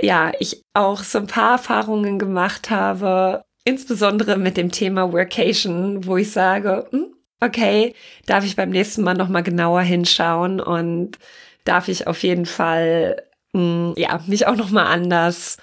ja, 0.00 0.32
ich 0.38 0.62
auch 0.74 1.02
so 1.02 1.18
ein 1.18 1.26
paar 1.26 1.52
Erfahrungen 1.52 2.18
gemacht 2.18 2.70
habe, 2.70 3.44
insbesondere 3.64 4.36
mit 4.36 4.56
dem 4.56 4.70
Thema 4.70 5.12
Workation, 5.12 6.06
wo 6.06 6.16
ich 6.16 6.30
sage, 6.30 6.86
hm, 6.90 7.14
okay, 7.40 7.94
darf 8.26 8.44
ich 8.44 8.56
beim 8.56 8.70
nächsten 8.70 9.02
Mal 9.02 9.14
noch 9.14 9.28
mal 9.28 9.42
genauer 9.42 9.82
hinschauen 9.82 10.60
und 10.60 11.18
darf 11.64 11.88
ich 11.88 12.06
auf 12.06 12.22
jeden 12.22 12.46
Fall 12.46 13.22
mh, 13.56 13.94
hm, 13.94 13.94
ja, 13.96 14.20
mich 14.26 14.46
auch 14.46 14.56
noch 14.56 14.70
mal 14.70 14.86
anders 14.86 15.56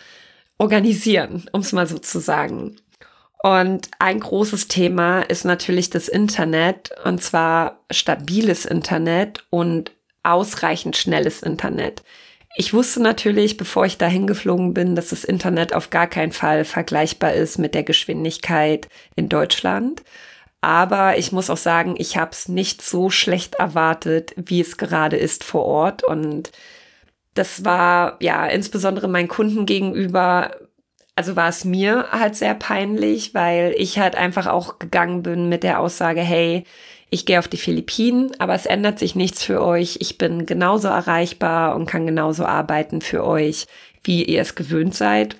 organisieren, 0.58 1.50
um 1.52 1.62
es 1.62 1.72
mal 1.72 1.88
so 1.88 1.98
zu 1.98 2.20
sagen. 2.20 2.78
Und 3.44 3.90
ein 4.00 4.22
großes 4.22 4.70
Thema 4.70 5.22
ist 5.22 5.44
natürlich 5.44 5.90
das 5.90 6.08
Internet 6.08 6.92
und 7.04 7.22
zwar 7.22 7.84
stabiles 7.92 8.66
Internet 8.66 9.46
und 9.50 9.92
ausreichend 10.24 10.96
schnelles 10.96 11.44
Internet. 11.44 12.04
Ich 12.56 12.74
wusste 12.74 13.02
natürlich, 13.02 13.58
bevor 13.58 13.86
ich 13.86 13.98
dahin 13.98 14.28
geflogen 14.28 14.74
bin, 14.74 14.96
dass 14.96 15.10
das 15.10 15.24
Internet 15.24 15.74
auf 15.74 15.90
gar 15.90 16.08
keinen 16.08 16.32
Fall 16.32 16.64
vergleichbar 16.66 17.34
ist 17.34 17.58
mit 17.58 17.74
der 17.74 17.84
Geschwindigkeit 17.84 18.88
in 19.16 19.28
Deutschland. 19.28 20.04
Aber 20.62 21.18
ich 21.18 21.34
muss 21.34 21.50
auch 21.50 21.58
sagen, 21.58 21.96
ich 21.98 22.16
habe 22.16 22.32
es 22.32 22.48
nicht 22.48 22.82
so 22.82 23.10
schlecht 23.10 23.56
erwartet, 23.56 24.34
wie 24.38 24.62
es 24.62 24.78
gerade 24.78 25.18
ist 25.18 25.44
vor 25.44 25.66
Ort. 25.66 26.04
Und 26.06 26.52
das 27.34 27.66
war 27.66 28.18
ja 28.20 28.46
insbesondere 28.48 29.08
meinen 29.08 29.28
Kunden 29.28 29.66
gegenüber, 29.66 30.52
also 31.16 31.36
war 31.36 31.50
es 31.50 31.66
mir 31.66 32.08
halt 32.12 32.36
sehr 32.36 32.56
peinlich, 32.56 33.34
weil 33.34 33.74
ich 33.78 34.00
halt 34.00 34.16
einfach 34.16 34.48
auch 34.48 34.80
gegangen 34.80 35.24
bin 35.24 35.50
mit 35.50 35.64
der 35.64 35.80
Aussage, 35.80 36.22
hey, 36.22 36.64
ich 37.10 37.28
gehe 37.28 37.38
auf 37.38 37.48
die 37.48 37.58
Philippinen, 37.58 38.32
aber 38.40 38.56
es 38.56 38.66
ändert 38.66 38.98
sich 38.98 39.16
nichts 39.16 39.44
für 39.44 39.64
euch. 39.64 39.98
Ich 40.00 40.18
bin 40.18 40.48
genauso 40.48 40.88
erreichbar 40.88 41.76
und 41.76 41.86
kann 41.86 42.08
genauso 42.08 42.44
arbeiten 42.46 43.02
für 43.02 43.24
euch, 43.24 43.68
wie 44.04 44.24
ihr 44.24 44.42
es 44.42 44.56
gewöhnt 44.56 44.96
seid. 44.96 45.38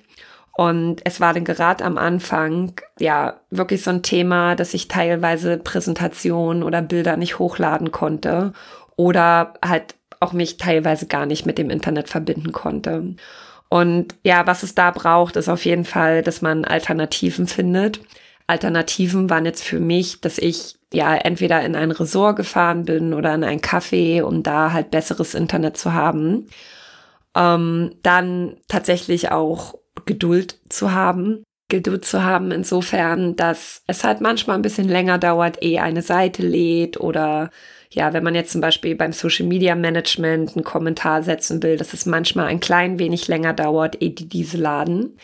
Und 0.56 1.00
es 1.04 1.20
war 1.20 1.34
dann 1.34 1.44
gerade 1.44 1.84
am 1.84 1.98
Anfang, 1.98 2.80
ja, 3.00 3.40
wirklich 3.50 3.82
so 3.82 3.90
ein 3.90 4.04
Thema, 4.04 4.54
dass 4.54 4.72
ich 4.72 4.86
teilweise 4.86 5.58
Präsentationen 5.58 6.62
oder 6.62 6.80
Bilder 6.80 7.16
nicht 7.16 7.40
hochladen 7.40 7.90
konnte 7.90 8.52
oder 8.96 9.54
halt 9.64 9.96
auch 10.24 10.32
mich 10.32 10.56
teilweise 10.56 11.06
gar 11.06 11.26
nicht 11.26 11.46
mit 11.46 11.58
dem 11.58 11.70
Internet 11.70 12.08
verbinden 12.08 12.52
konnte. 12.52 13.14
Und 13.68 14.14
ja, 14.24 14.46
was 14.46 14.62
es 14.62 14.74
da 14.74 14.90
braucht, 14.90 15.36
ist 15.36 15.48
auf 15.48 15.64
jeden 15.64 15.84
Fall, 15.84 16.22
dass 16.22 16.42
man 16.42 16.64
Alternativen 16.64 17.46
findet. 17.46 18.00
Alternativen 18.46 19.30
waren 19.30 19.46
jetzt 19.46 19.64
für 19.64 19.80
mich, 19.80 20.20
dass 20.20 20.38
ich 20.38 20.76
ja 20.92 21.14
entweder 21.14 21.62
in 21.62 21.74
ein 21.76 21.90
Resort 21.90 22.36
gefahren 22.36 22.84
bin 22.84 23.14
oder 23.14 23.34
in 23.34 23.44
ein 23.44 23.60
Café, 23.60 24.22
um 24.22 24.42
da 24.42 24.72
halt 24.72 24.90
besseres 24.90 25.34
Internet 25.34 25.76
zu 25.76 25.92
haben. 25.92 26.46
Ähm, 27.34 27.96
dann 28.02 28.56
tatsächlich 28.68 29.30
auch 29.32 29.74
Geduld 30.04 30.60
zu 30.68 30.92
haben. 30.92 31.42
Geduld 31.68 32.04
zu 32.04 32.22
haben 32.22 32.50
insofern, 32.50 33.36
dass 33.36 33.82
es 33.86 34.04
halt 34.04 34.20
manchmal 34.20 34.56
ein 34.56 34.62
bisschen 34.62 34.88
länger 34.88 35.18
dauert, 35.18 35.62
ehe 35.62 35.82
eine 35.82 36.02
Seite 36.02 36.42
lädt 36.42 37.00
oder 37.00 37.50
ja, 37.94 38.12
wenn 38.12 38.24
man 38.24 38.34
jetzt 38.34 38.50
zum 38.50 38.60
Beispiel 38.60 38.96
beim 38.96 39.12
Social 39.12 39.46
Media 39.46 39.76
Management 39.76 40.56
einen 40.56 40.64
Kommentar 40.64 41.22
setzen 41.22 41.62
will, 41.62 41.76
dass 41.76 41.92
es 41.92 42.06
manchmal 42.06 42.46
ein 42.46 42.58
klein 42.58 42.98
wenig 42.98 43.28
länger 43.28 43.52
dauert, 43.52 44.02
ehe 44.02 44.10
die 44.10 44.28
diese 44.28 44.56
laden. 44.56 45.16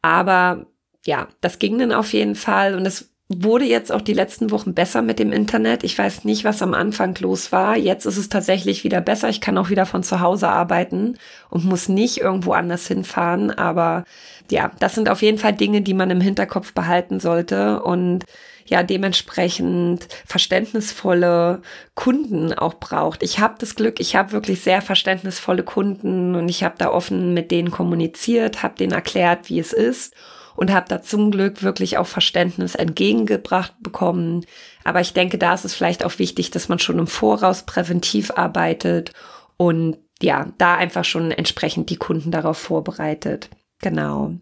Aber 0.00 0.66
ja, 1.04 1.28
das 1.42 1.58
ging 1.58 1.78
dann 1.78 1.92
auf 1.92 2.12
jeden 2.14 2.34
Fall 2.34 2.74
und 2.74 2.86
es 2.86 3.10
wurde 3.28 3.64
jetzt 3.64 3.92
auch 3.92 4.00
die 4.00 4.14
letzten 4.14 4.50
Wochen 4.50 4.72
besser 4.72 5.02
mit 5.02 5.18
dem 5.18 5.32
Internet. 5.32 5.84
Ich 5.84 5.98
weiß 5.98 6.24
nicht, 6.24 6.44
was 6.44 6.62
am 6.62 6.74
Anfang 6.74 7.14
los 7.20 7.52
war. 7.52 7.76
Jetzt 7.76 8.06
ist 8.06 8.16
es 8.16 8.28
tatsächlich 8.28 8.84
wieder 8.84 9.00
besser. 9.00 9.28
Ich 9.28 9.40
kann 9.40 9.58
auch 9.58 9.68
wieder 9.68 9.84
von 9.84 10.04
zu 10.04 10.20
Hause 10.20 10.48
arbeiten 10.48 11.18
und 11.50 11.64
muss 11.64 11.88
nicht 11.88 12.18
irgendwo 12.18 12.52
anders 12.52 12.86
hinfahren. 12.86 13.50
Aber 13.50 14.04
ja, 14.50 14.70
das 14.78 14.94
sind 14.94 15.08
auf 15.10 15.22
jeden 15.22 15.38
Fall 15.38 15.54
Dinge, 15.54 15.82
die 15.82 15.94
man 15.94 16.10
im 16.10 16.20
Hinterkopf 16.20 16.72
behalten 16.72 17.18
sollte 17.18 17.82
und 17.82 18.24
ja 18.66 18.82
dementsprechend 18.82 20.08
verständnisvolle 20.26 21.62
Kunden 21.94 22.52
auch 22.52 22.74
braucht. 22.74 23.22
Ich 23.22 23.38
habe 23.38 23.54
das 23.58 23.74
Glück, 23.74 24.00
ich 24.00 24.16
habe 24.16 24.32
wirklich 24.32 24.60
sehr 24.60 24.82
verständnisvolle 24.82 25.62
Kunden 25.62 26.34
und 26.34 26.48
ich 26.48 26.62
habe 26.62 26.74
da 26.78 26.90
offen 26.90 27.34
mit 27.34 27.50
denen 27.50 27.70
kommuniziert, 27.70 28.62
habe 28.62 28.76
denen 28.76 28.92
erklärt, 28.92 29.48
wie 29.48 29.58
es 29.58 29.72
ist 29.72 30.14
und 30.56 30.72
habe 30.72 30.86
da 30.88 31.02
zum 31.02 31.30
Glück 31.30 31.62
wirklich 31.62 31.98
auch 31.98 32.06
Verständnis 32.06 32.74
entgegengebracht 32.74 33.74
bekommen. 33.80 34.44
Aber 34.84 35.00
ich 35.00 35.12
denke, 35.12 35.38
da 35.38 35.54
ist 35.54 35.64
es 35.64 35.74
vielleicht 35.74 36.04
auch 36.04 36.18
wichtig, 36.18 36.50
dass 36.50 36.68
man 36.68 36.78
schon 36.78 36.98
im 36.98 37.06
Voraus 37.06 37.64
präventiv 37.64 38.32
arbeitet 38.32 39.12
und 39.56 39.98
ja, 40.22 40.46
da 40.58 40.74
einfach 40.76 41.04
schon 41.04 41.30
entsprechend 41.30 41.90
die 41.90 41.96
Kunden 41.96 42.30
darauf 42.30 42.56
vorbereitet. 42.56 43.50
Genau. 43.82 44.32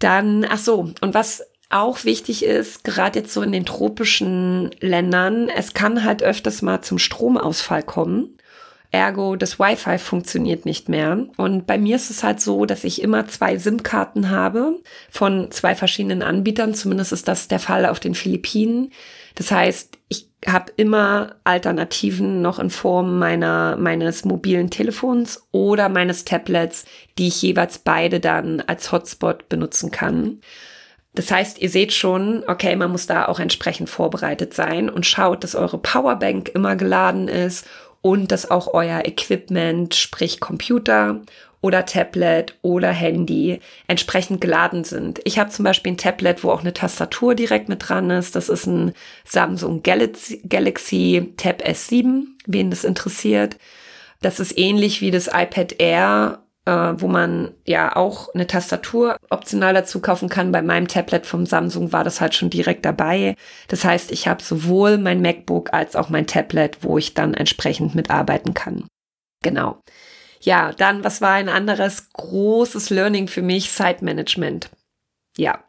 Dann, 0.00 0.44
ach 0.48 0.58
so, 0.58 0.92
und 1.00 1.14
was 1.14 1.44
auch 1.72 2.04
wichtig 2.04 2.44
ist, 2.44 2.84
gerade 2.84 3.20
jetzt 3.20 3.32
so 3.32 3.42
in 3.42 3.52
den 3.52 3.66
tropischen 3.66 4.70
Ländern, 4.80 5.48
es 5.48 5.74
kann 5.74 6.04
halt 6.04 6.22
öfters 6.22 6.62
mal 6.62 6.82
zum 6.82 6.98
Stromausfall 6.98 7.82
kommen. 7.82 8.36
Ergo, 8.92 9.36
das 9.36 9.58
Wi-Fi 9.58 9.96
funktioniert 9.96 10.66
nicht 10.66 10.90
mehr. 10.90 11.26
Und 11.38 11.66
bei 11.66 11.78
mir 11.78 11.96
ist 11.96 12.10
es 12.10 12.22
halt 12.22 12.42
so, 12.42 12.66
dass 12.66 12.84
ich 12.84 13.00
immer 13.00 13.26
zwei 13.26 13.56
SIM-Karten 13.56 14.28
habe 14.28 14.80
von 15.10 15.50
zwei 15.50 15.74
verschiedenen 15.74 16.22
Anbietern. 16.22 16.74
Zumindest 16.74 17.12
ist 17.12 17.26
das 17.26 17.48
der 17.48 17.58
Fall 17.58 17.86
auf 17.86 18.00
den 18.00 18.14
Philippinen. 18.14 18.92
Das 19.34 19.50
heißt, 19.50 19.96
ich 20.08 20.28
habe 20.46 20.72
immer 20.76 21.36
Alternativen 21.44 22.42
noch 22.42 22.58
in 22.58 22.68
Form 22.68 23.18
meiner 23.18 23.76
meines 23.76 24.26
mobilen 24.26 24.68
Telefons 24.68 25.48
oder 25.52 25.88
meines 25.88 26.26
Tablets, 26.26 26.84
die 27.16 27.28
ich 27.28 27.40
jeweils 27.40 27.78
beide 27.78 28.20
dann 28.20 28.60
als 28.60 28.92
Hotspot 28.92 29.48
benutzen 29.48 29.90
kann. 29.90 30.40
Das 31.14 31.30
heißt, 31.30 31.60
ihr 31.60 31.68
seht 31.68 31.92
schon, 31.92 32.42
okay, 32.46 32.74
man 32.74 32.90
muss 32.90 33.06
da 33.06 33.26
auch 33.26 33.38
entsprechend 33.38 33.90
vorbereitet 33.90 34.54
sein 34.54 34.88
und 34.88 35.04
schaut, 35.04 35.44
dass 35.44 35.54
eure 35.54 35.78
Powerbank 35.78 36.50
immer 36.54 36.74
geladen 36.74 37.28
ist 37.28 37.66
und 38.00 38.32
dass 38.32 38.50
auch 38.50 38.72
euer 38.72 39.04
Equipment, 39.04 39.94
sprich 39.94 40.40
Computer 40.40 41.20
oder 41.60 41.86
Tablet 41.86 42.58
oder 42.62 42.90
Handy 42.90 43.60
entsprechend 43.86 44.40
geladen 44.40 44.84
sind. 44.84 45.20
Ich 45.24 45.38
habe 45.38 45.50
zum 45.50 45.64
Beispiel 45.64 45.92
ein 45.92 45.96
Tablet, 45.96 46.42
wo 46.42 46.50
auch 46.50 46.60
eine 46.60 46.74
Tastatur 46.74 47.34
direkt 47.34 47.68
mit 47.68 47.88
dran 47.88 48.10
ist. 48.10 48.34
Das 48.34 48.48
ist 48.48 48.66
ein 48.66 48.92
Samsung 49.24 49.82
Galaxy, 49.82 50.42
Galaxy 50.48 51.32
Tab 51.36 51.62
S7, 51.62 52.24
wen 52.46 52.70
das 52.70 52.84
interessiert. 52.84 53.56
Das 54.20 54.40
ist 54.40 54.58
ähnlich 54.58 55.00
wie 55.00 55.12
das 55.12 55.28
iPad 55.28 55.74
Air 55.78 56.41
äh, 56.64 56.94
wo 56.96 57.08
man 57.08 57.54
ja 57.66 57.96
auch 57.96 58.32
eine 58.34 58.46
Tastatur 58.46 59.16
optional 59.30 59.74
dazu 59.74 60.00
kaufen 60.00 60.28
kann. 60.28 60.52
Bei 60.52 60.62
meinem 60.62 60.88
Tablet 60.88 61.26
vom 61.26 61.46
Samsung 61.46 61.92
war 61.92 62.04
das 62.04 62.20
halt 62.20 62.34
schon 62.34 62.50
direkt 62.50 62.84
dabei. 62.84 63.36
Das 63.68 63.84
heißt, 63.84 64.12
ich 64.12 64.28
habe 64.28 64.42
sowohl 64.42 64.98
mein 64.98 65.22
MacBook 65.22 65.72
als 65.72 65.96
auch 65.96 66.08
mein 66.08 66.26
Tablet, 66.26 66.78
wo 66.82 66.98
ich 66.98 67.14
dann 67.14 67.34
entsprechend 67.34 67.94
mitarbeiten 67.94 68.54
kann. 68.54 68.86
Genau. 69.42 69.80
Ja, 70.40 70.72
dann, 70.72 71.04
was 71.04 71.20
war 71.20 71.32
ein 71.32 71.48
anderes 71.48 72.12
großes 72.12 72.90
Learning 72.90 73.28
für 73.28 73.42
mich? 73.42 73.70
Zeitmanagement. 73.70 74.70
Ja, 75.38 75.64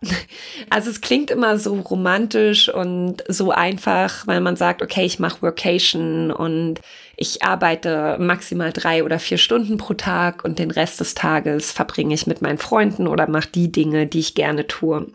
also 0.69 0.89
es 0.89 0.99
klingt 0.99 1.31
immer 1.31 1.57
so 1.57 1.75
romantisch 1.75 2.67
und 2.67 3.23
so 3.29 3.51
einfach, 3.51 4.27
weil 4.27 4.41
man 4.41 4.57
sagt, 4.57 4.81
okay, 4.81 5.05
ich 5.05 5.19
mache 5.19 5.41
Workation 5.41 6.31
und 6.31 6.81
ich 7.15 7.43
arbeite 7.43 8.17
maximal 8.19 8.73
drei 8.73 9.05
oder 9.05 9.19
vier 9.19 9.37
Stunden 9.37 9.77
pro 9.77 9.93
Tag 9.93 10.43
und 10.43 10.59
den 10.59 10.71
Rest 10.71 10.99
des 10.99 11.15
Tages 11.15 11.71
verbringe 11.71 12.13
ich 12.13 12.27
mit 12.27 12.41
meinen 12.41 12.57
Freunden 12.57 13.07
oder 13.07 13.29
mache 13.29 13.49
die 13.55 13.71
Dinge, 13.71 14.05
die 14.05 14.19
ich 14.19 14.35
gerne 14.35 14.67
tue. 14.67 15.07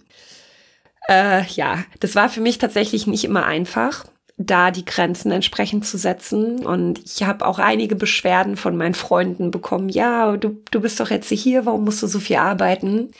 Äh, 1.08 1.44
ja, 1.48 1.84
das 2.00 2.14
war 2.14 2.28
für 2.28 2.40
mich 2.40 2.58
tatsächlich 2.58 3.06
nicht 3.06 3.24
immer 3.24 3.44
einfach, 3.46 4.04
da 4.36 4.70
die 4.70 4.84
Grenzen 4.84 5.32
entsprechend 5.32 5.86
zu 5.86 5.98
setzen. 5.98 6.64
Und 6.64 7.00
ich 7.04 7.22
habe 7.24 7.46
auch 7.46 7.58
einige 7.58 7.96
Beschwerden 7.96 8.56
von 8.56 8.76
meinen 8.76 8.94
Freunden 8.94 9.50
bekommen. 9.50 9.88
Ja, 9.88 10.36
du, 10.36 10.62
du 10.70 10.80
bist 10.80 11.00
doch 11.00 11.10
jetzt 11.10 11.30
hier, 11.30 11.66
warum 11.66 11.84
musst 11.84 12.02
du 12.02 12.06
so 12.06 12.20
viel 12.20 12.36
arbeiten? 12.36 13.10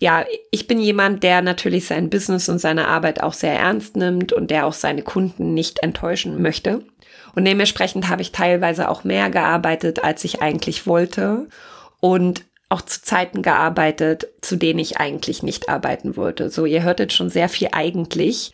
Ja, 0.00 0.24
ich 0.50 0.66
bin 0.66 0.80
jemand, 0.80 1.22
der 1.22 1.40
natürlich 1.40 1.86
sein 1.86 2.10
Business 2.10 2.48
und 2.48 2.58
seine 2.58 2.88
Arbeit 2.88 3.22
auch 3.22 3.32
sehr 3.32 3.54
ernst 3.58 3.96
nimmt 3.96 4.32
und 4.32 4.50
der 4.50 4.66
auch 4.66 4.72
seine 4.72 5.02
Kunden 5.02 5.54
nicht 5.54 5.82
enttäuschen 5.82 6.42
möchte. 6.42 6.84
Und 7.34 7.44
dementsprechend 7.44 8.08
habe 8.08 8.22
ich 8.22 8.32
teilweise 8.32 8.88
auch 8.88 9.04
mehr 9.04 9.30
gearbeitet, 9.30 10.04
als 10.04 10.24
ich 10.24 10.42
eigentlich 10.42 10.86
wollte 10.86 11.48
und 12.00 12.44
auch 12.68 12.82
zu 12.82 13.02
Zeiten 13.02 13.42
gearbeitet, 13.42 14.28
zu 14.40 14.56
denen 14.56 14.78
ich 14.78 14.98
eigentlich 14.98 15.42
nicht 15.42 15.68
arbeiten 15.68 16.16
wollte. 16.16 16.50
So, 16.50 16.64
ihr 16.64 16.82
hörtet 16.82 17.12
schon 17.12 17.30
sehr 17.30 17.48
viel 17.48 17.68
eigentlich. 17.72 18.52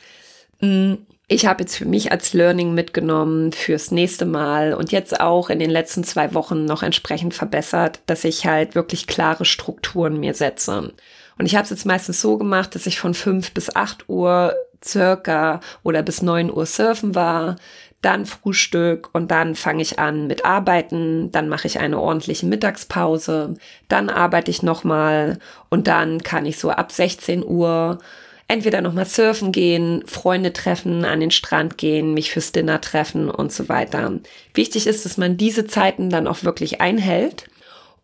Hm, 0.60 1.06
ich 1.26 1.46
habe 1.46 1.62
jetzt 1.62 1.76
für 1.76 1.84
mich 1.84 2.10
als 2.10 2.32
Learning 2.32 2.74
mitgenommen 2.74 3.52
fürs 3.52 3.92
nächste 3.92 4.26
Mal 4.26 4.74
und 4.74 4.92
jetzt 4.92 5.20
auch 5.20 5.48
in 5.48 5.58
den 5.58 5.70
letzten 5.70 6.02
zwei 6.04 6.34
Wochen 6.34 6.64
noch 6.64 6.82
entsprechend 6.82 7.34
verbessert, 7.34 8.00
dass 8.06 8.24
ich 8.24 8.46
halt 8.46 8.74
wirklich 8.74 9.06
klare 9.06 9.44
Strukturen 9.44 10.18
mir 10.18 10.34
setze. 10.34 10.92
Und 11.40 11.46
ich 11.46 11.54
habe 11.54 11.64
es 11.64 11.70
jetzt 11.70 11.86
meistens 11.86 12.20
so 12.20 12.36
gemacht, 12.36 12.74
dass 12.74 12.84
ich 12.84 13.00
von 13.00 13.14
fünf 13.14 13.52
bis 13.52 13.74
acht 13.74 14.10
Uhr 14.10 14.54
circa 14.84 15.60
oder 15.82 16.02
bis 16.02 16.20
neun 16.20 16.52
Uhr 16.52 16.66
surfen 16.66 17.14
war, 17.14 17.56
dann 18.02 18.26
Frühstück 18.26 19.08
und 19.14 19.30
dann 19.30 19.54
fange 19.54 19.80
ich 19.80 19.98
an 19.98 20.26
mit 20.26 20.44
Arbeiten, 20.44 21.32
dann 21.32 21.48
mache 21.48 21.66
ich 21.66 21.80
eine 21.80 21.98
ordentliche 21.98 22.44
Mittagspause, 22.44 23.54
dann 23.88 24.10
arbeite 24.10 24.50
ich 24.50 24.62
nochmal 24.62 25.38
und 25.70 25.86
dann 25.86 26.22
kann 26.22 26.44
ich 26.44 26.58
so 26.58 26.72
ab 26.72 26.92
16 26.92 27.42
Uhr 27.42 28.00
entweder 28.46 28.82
nochmal 28.82 29.06
surfen 29.06 29.50
gehen, 29.50 30.02
Freunde 30.04 30.52
treffen, 30.52 31.06
an 31.06 31.20
den 31.20 31.30
Strand 31.30 31.78
gehen, 31.78 32.12
mich 32.12 32.32
fürs 32.32 32.52
Dinner 32.52 32.82
treffen 32.82 33.30
und 33.30 33.50
so 33.50 33.70
weiter. 33.70 34.12
Wichtig 34.52 34.86
ist, 34.86 35.06
dass 35.06 35.16
man 35.16 35.38
diese 35.38 35.66
Zeiten 35.66 36.10
dann 36.10 36.26
auch 36.26 36.44
wirklich 36.44 36.82
einhält 36.82 37.46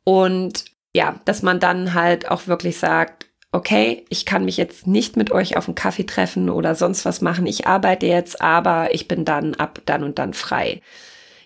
und 0.05 0.65
ja, 0.97 1.21
dass 1.27 1.43
man 1.43 1.61
dann 1.61 1.93
halt 1.93 2.31
auch 2.31 2.47
wirklich 2.47 2.79
sagt, 2.79 3.26
okay, 3.53 4.05
ich 4.09 4.27
kann 4.27 4.45
mich 4.45 4.57
jetzt 4.57 4.87
nicht 4.87 5.17
mit 5.17 5.31
euch 5.31 5.57
auf 5.57 5.67
einen 5.69 5.75
Kaffee 5.75 6.05
treffen 6.05 6.51
oder 6.51 6.75
sonst 6.75 7.05
was 7.05 7.21
machen. 7.21 7.47
Ich 7.47 7.67
arbeite 7.67 8.07
jetzt, 8.07 8.41
aber 8.41 8.95
ich 8.95 9.09
bin 9.09 9.25
dann 9.25 9.55
ab 9.55 9.81
dann 9.87 10.03
und 10.03 10.19
dann 10.19 10.35
frei. 10.35 10.83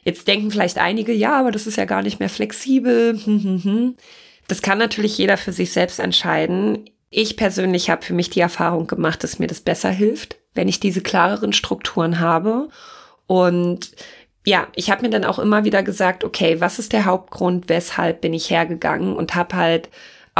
Jetzt 0.02 0.26
denken 0.28 0.50
vielleicht 0.50 0.78
einige, 0.78 1.12
ja, 1.12 1.38
aber 1.38 1.50
das 1.50 1.66
ist 1.66 1.76
ja 1.76 1.84
gar 1.84 2.02
nicht 2.02 2.20
mehr 2.20 2.30
flexibel. 2.30 3.18
Das 4.48 4.62
kann 4.62 4.78
natürlich 4.78 5.16
jeder 5.16 5.36
für 5.36 5.52
sich 5.52 5.72
selbst 5.72 6.00
entscheiden. 6.00 6.90
Ich 7.08 7.36
persönlich 7.36 7.88
habe 7.88 8.02
für 8.02 8.14
mich 8.14 8.30
die 8.30 8.40
Erfahrung 8.40 8.88
gemacht, 8.88 9.22
dass 9.22 9.38
mir 9.38 9.46
das 9.46 9.60
besser 9.60 9.90
hilft, 9.90 10.38
wenn 10.54 10.66
ich 10.66 10.80
diese 10.80 11.02
klareren 11.02 11.52
Strukturen 11.52 12.18
habe. 12.18 12.68
Und 13.28 13.92
ja, 14.44 14.66
ich 14.74 14.90
habe 14.90 15.02
mir 15.02 15.10
dann 15.10 15.24
auch 15.24 15.38
immer 15.38 15.62
wieder 15.62 15.84
gesagt, 15.84 16.24
okay, 16.24 16.60
was 16.60 16.80
ist 16.80 16.92
der 16.92 17.04
Hauptgrund, 17.04 17.68
weshalb 17.68 18.22
bin 18.22 18.34
ich 18.34 18.50
hergegangen 18.50 19.14
und 19.14 19.36
habe 19.36 19.54
halt 19.54 19.88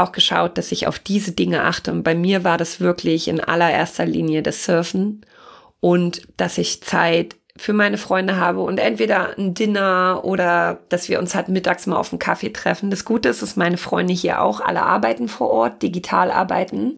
auch 0.01 0.11
geschaut, 0.11 0.57
dass 0.57 0.71
ich 0.71 0.87
auf 0.87 0.99
diese 0.99 1.31
Dinge 1.31 1.63
achte. 1.63 1.91
Und 1.91 2.03
bei 2.03 2.15
mir 2.15 2.43
war 2.43 2.57
das 2.57 2.79
wirklich 2.79 3.27
in 3.27 3.39
allererster 3.39 4.05
Linie 4.05 4.41
das 4.41 4.65
Surfen 4.65 5.25
und 5.79 6.21
dass 6.37 6.57
ich 6.57 6.83
Zeit 6.83 7.35
für 7.57 7.73
meine 7.73 7.97
Freunde 7.97 8.37
habe 8.37 8.61
und 8.61 8.79
entweder 8.79 9.37
ein 9.37 9.53
Dinner 9.53 10.21
oder 10.23 10.79
dass 10.89 11.09
wir 11.09 11.19
uns 11.19 11.35
halt 11.35 11.49
mittags 11.49 11.85
mal 11.85 11.97
auf 11.97 12.11
einen 12.11 12.19
Kaffee 12.19 12.51
treffen. 12.51 12.89
Das 12.89 13.05
Gute 13.05 13.29
ist, 13.29 13.41
dass 13.41 13.55
meine 13.55 13.77
Freunde 13.77 14.13
hier 14.13 14.41
auch 14.41 14.61
alle 14.61 14.83
arbeiten 14.83 15.27
vor 15.27 15.49
Ort, 15.49 15.83
digital 15.83 16.31
arbeiten. 16.31 16.97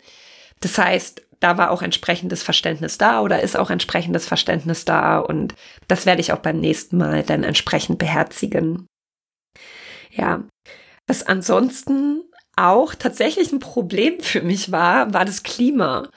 Das 0.61 0.77
heißt, 0.77 1.21
da 1.39 1.57
war 1.57 1.71
auch 1.71 1.81
entsprechendes 1.81 2.43
Verständnis 2.43 2.97
da 2.97 3.21
oder 3.21 3.41
ist 3.41 3.57
auch 3.57 3.69
entsprechendes 3.69 4.25
Verständnis 4.25 4.85
da 4.85 5.19
und 5.19 5.55
das 5.87 6.05
werde 6.05 6.21
ich 6.21 6.31
auch 6.31 6.39
beim 6.39 6.59
nächsten 6.59 6.97
Mal 6.97 7.23
dann 7.23 7.43
entsprechend 7.43 7.97
beherzigen. 7.97 8.87
Ja, 10.11 10.43
was 11.07 11.23
ansonsten 11.23 12.21
auch 12.55 12.95
tatsächlich 12.95 13.51
ein 13.51 13.59
Problem 13.59 14.19
für 14.19 14.41
mich 14.41 14.71
war, 14.71 15.13
war 15.13 15.25
das 15.25 15.43
Klima. 15.43 16.07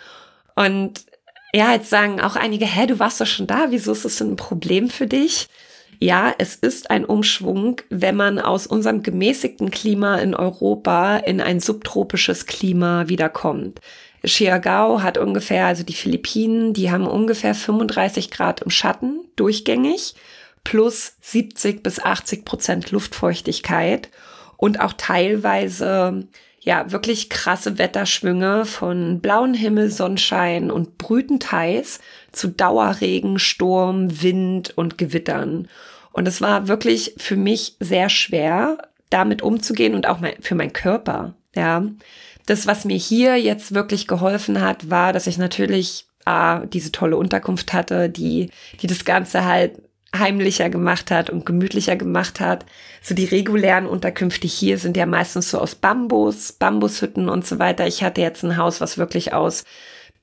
Und 0.55 1.05
ja, 1.53 1.73
jetzt 1.73 1.91
sagen 1.91 2.21
auch 2.21 2.37
einige, 2.37 2.67
hä, 2.67 2.87
du 2.87 2.99
warst 2.99 3.21
doch 3.21 3.27
schon 3.27 3.47
da, 3.47 3.67
wieso 3.71 3.93
ist 3.93 4.05
das 4.05 4.17
denn 4.17 4.33
ein 4.33 4.37
Problem 4.37 4.91
für 4.91 5.07
dich? 5.07 5.49
Ja, 5.99 6.35
es 6.37 6.55
ist 6.57 6.91
ein 6.91 7.07
Umschwung, 7.07 7.81
wenn 7.89 8.17
man 8.17 8.39
aus 8.39 8.67
unserem 8.67 9.03
gemäßigten 9.03 9.71
Klima 9.71 10.17
in 10.17 10.35
Europa 10.35 11.17
in 11.17 11.41
ein 11.41 11.61
subtropisches 11.61 12.45
Klima 12.45 13.09
wiederkommt. 13.09 13.81
Siargao 14.23 15.03
hat 15.03 15.17
ungefähr, 15.17 15.67
also 15.67 15.85
die 15.85 15.95
Philippinen, 15.95 16.75
die 16.75 16.91
haben 16.91 17.07
ungefähr 17.07 17.55
35 17.55 18.31
Grad 18.31 18.61
im 18.63 18.71
Schatten 18.71 19.21
durchgängig 19.37 20.15
plus 20.65 21.15
70 21.21 21.83
bis 21.83 22.01
80 22.01 22.45
Prozent 22.45 22.91
Luftfeuchtigkeit 22.91 24.11
und 24.57 24.81
auch 24.81 24.93
teilweise 24.95 26.27
ja, 26.61 26.91
wirklich 26.91 27.31
krasse 27.31 27.79
Wetterschwünge 27.79 28.65
von 28.65 29.21
blauen 29.21 29.55
Himmel, 29.55 29.89
Sonnenschein 29.89 30.73
und 30.73 30.99
brütend 30.99 31.53
heiß 31.53 32.01
zu 32.33 32.49
Dauerregen, 32.49 33.39
Sturm, 33.39 34.21
Wind 34.21 34.77
und 34.77 34.99
Gewittern. 34.99 35.69
Und 36.13 36.27
es 36.27 36.41
war 36.41 36.67
wirklich 36.67 37.15
für 37.19 37.37
mich 37.37 37.77
sehr 37.79 38.09
schwer, 38.09 38.79
damit 39.11 39.43
umzugehen 39.43 39.95
und 39.95 40.09
auch 40.09 40.19
mein, 40.19 40.35
für 40.41 40.57
meinen 40.57 40.73
Körper. 40.73 41.35
Ja, 41.55 41.85
das, 42.47 42.67
was 42.67 42.85
mir 42.85 42.97
hier 42.97 43.37
jetzt 43.37 43.73
wirklich 43.73 44.09
geholfen 44.09 44.61
hat, 44.61 44.91
war, 44.91 45.13
dass 45.13 45.29
ich 45.29 45.39
natürlich 45.39 46.07
ah, 46.25 46.67
diese 46.67 46.91
tolle 46.91 47.17
Unterkunft 47.17 47.73
hatte, 47.73 48.11
die, 48.11 48.51
die 48.81 48.89
das 48.89 49.05
Ganze 49.05 49.45
halt 49.45 49.81
heimlicher 50.19 50.71
gemacht 50.71 51.11
hat 51.11 51.31
und 51.31 51.47
gemütlicher 51.47 51.97
gemacht 51.97 52.41
hat. 52.41 52.67
So 53.03 53.15
die 53.15 53.25
regulären 53.25 53.87
Unterkünfte 53.87 54.47
hier 54.47 54.79
sind 54.79 54.97
ja 54.97 55.07
meistens 55.07 55.51
so 55.51 55.59
aus 55.59 55.75
Bambus, 55.75 56.53
Bambushütten 56.53 57.29
und 57.29 57.47
so 57.47 57.59
weiter. 57.59 57.87
Ich 57.87 58.03
hatte 58.03 58.21
jetzt 58.21 58.43
ein 58.43 58.57
Haus, 58.57 58.81
was 58.81 58.99
wirklich 58.99 59.33
aus 59.33 59.65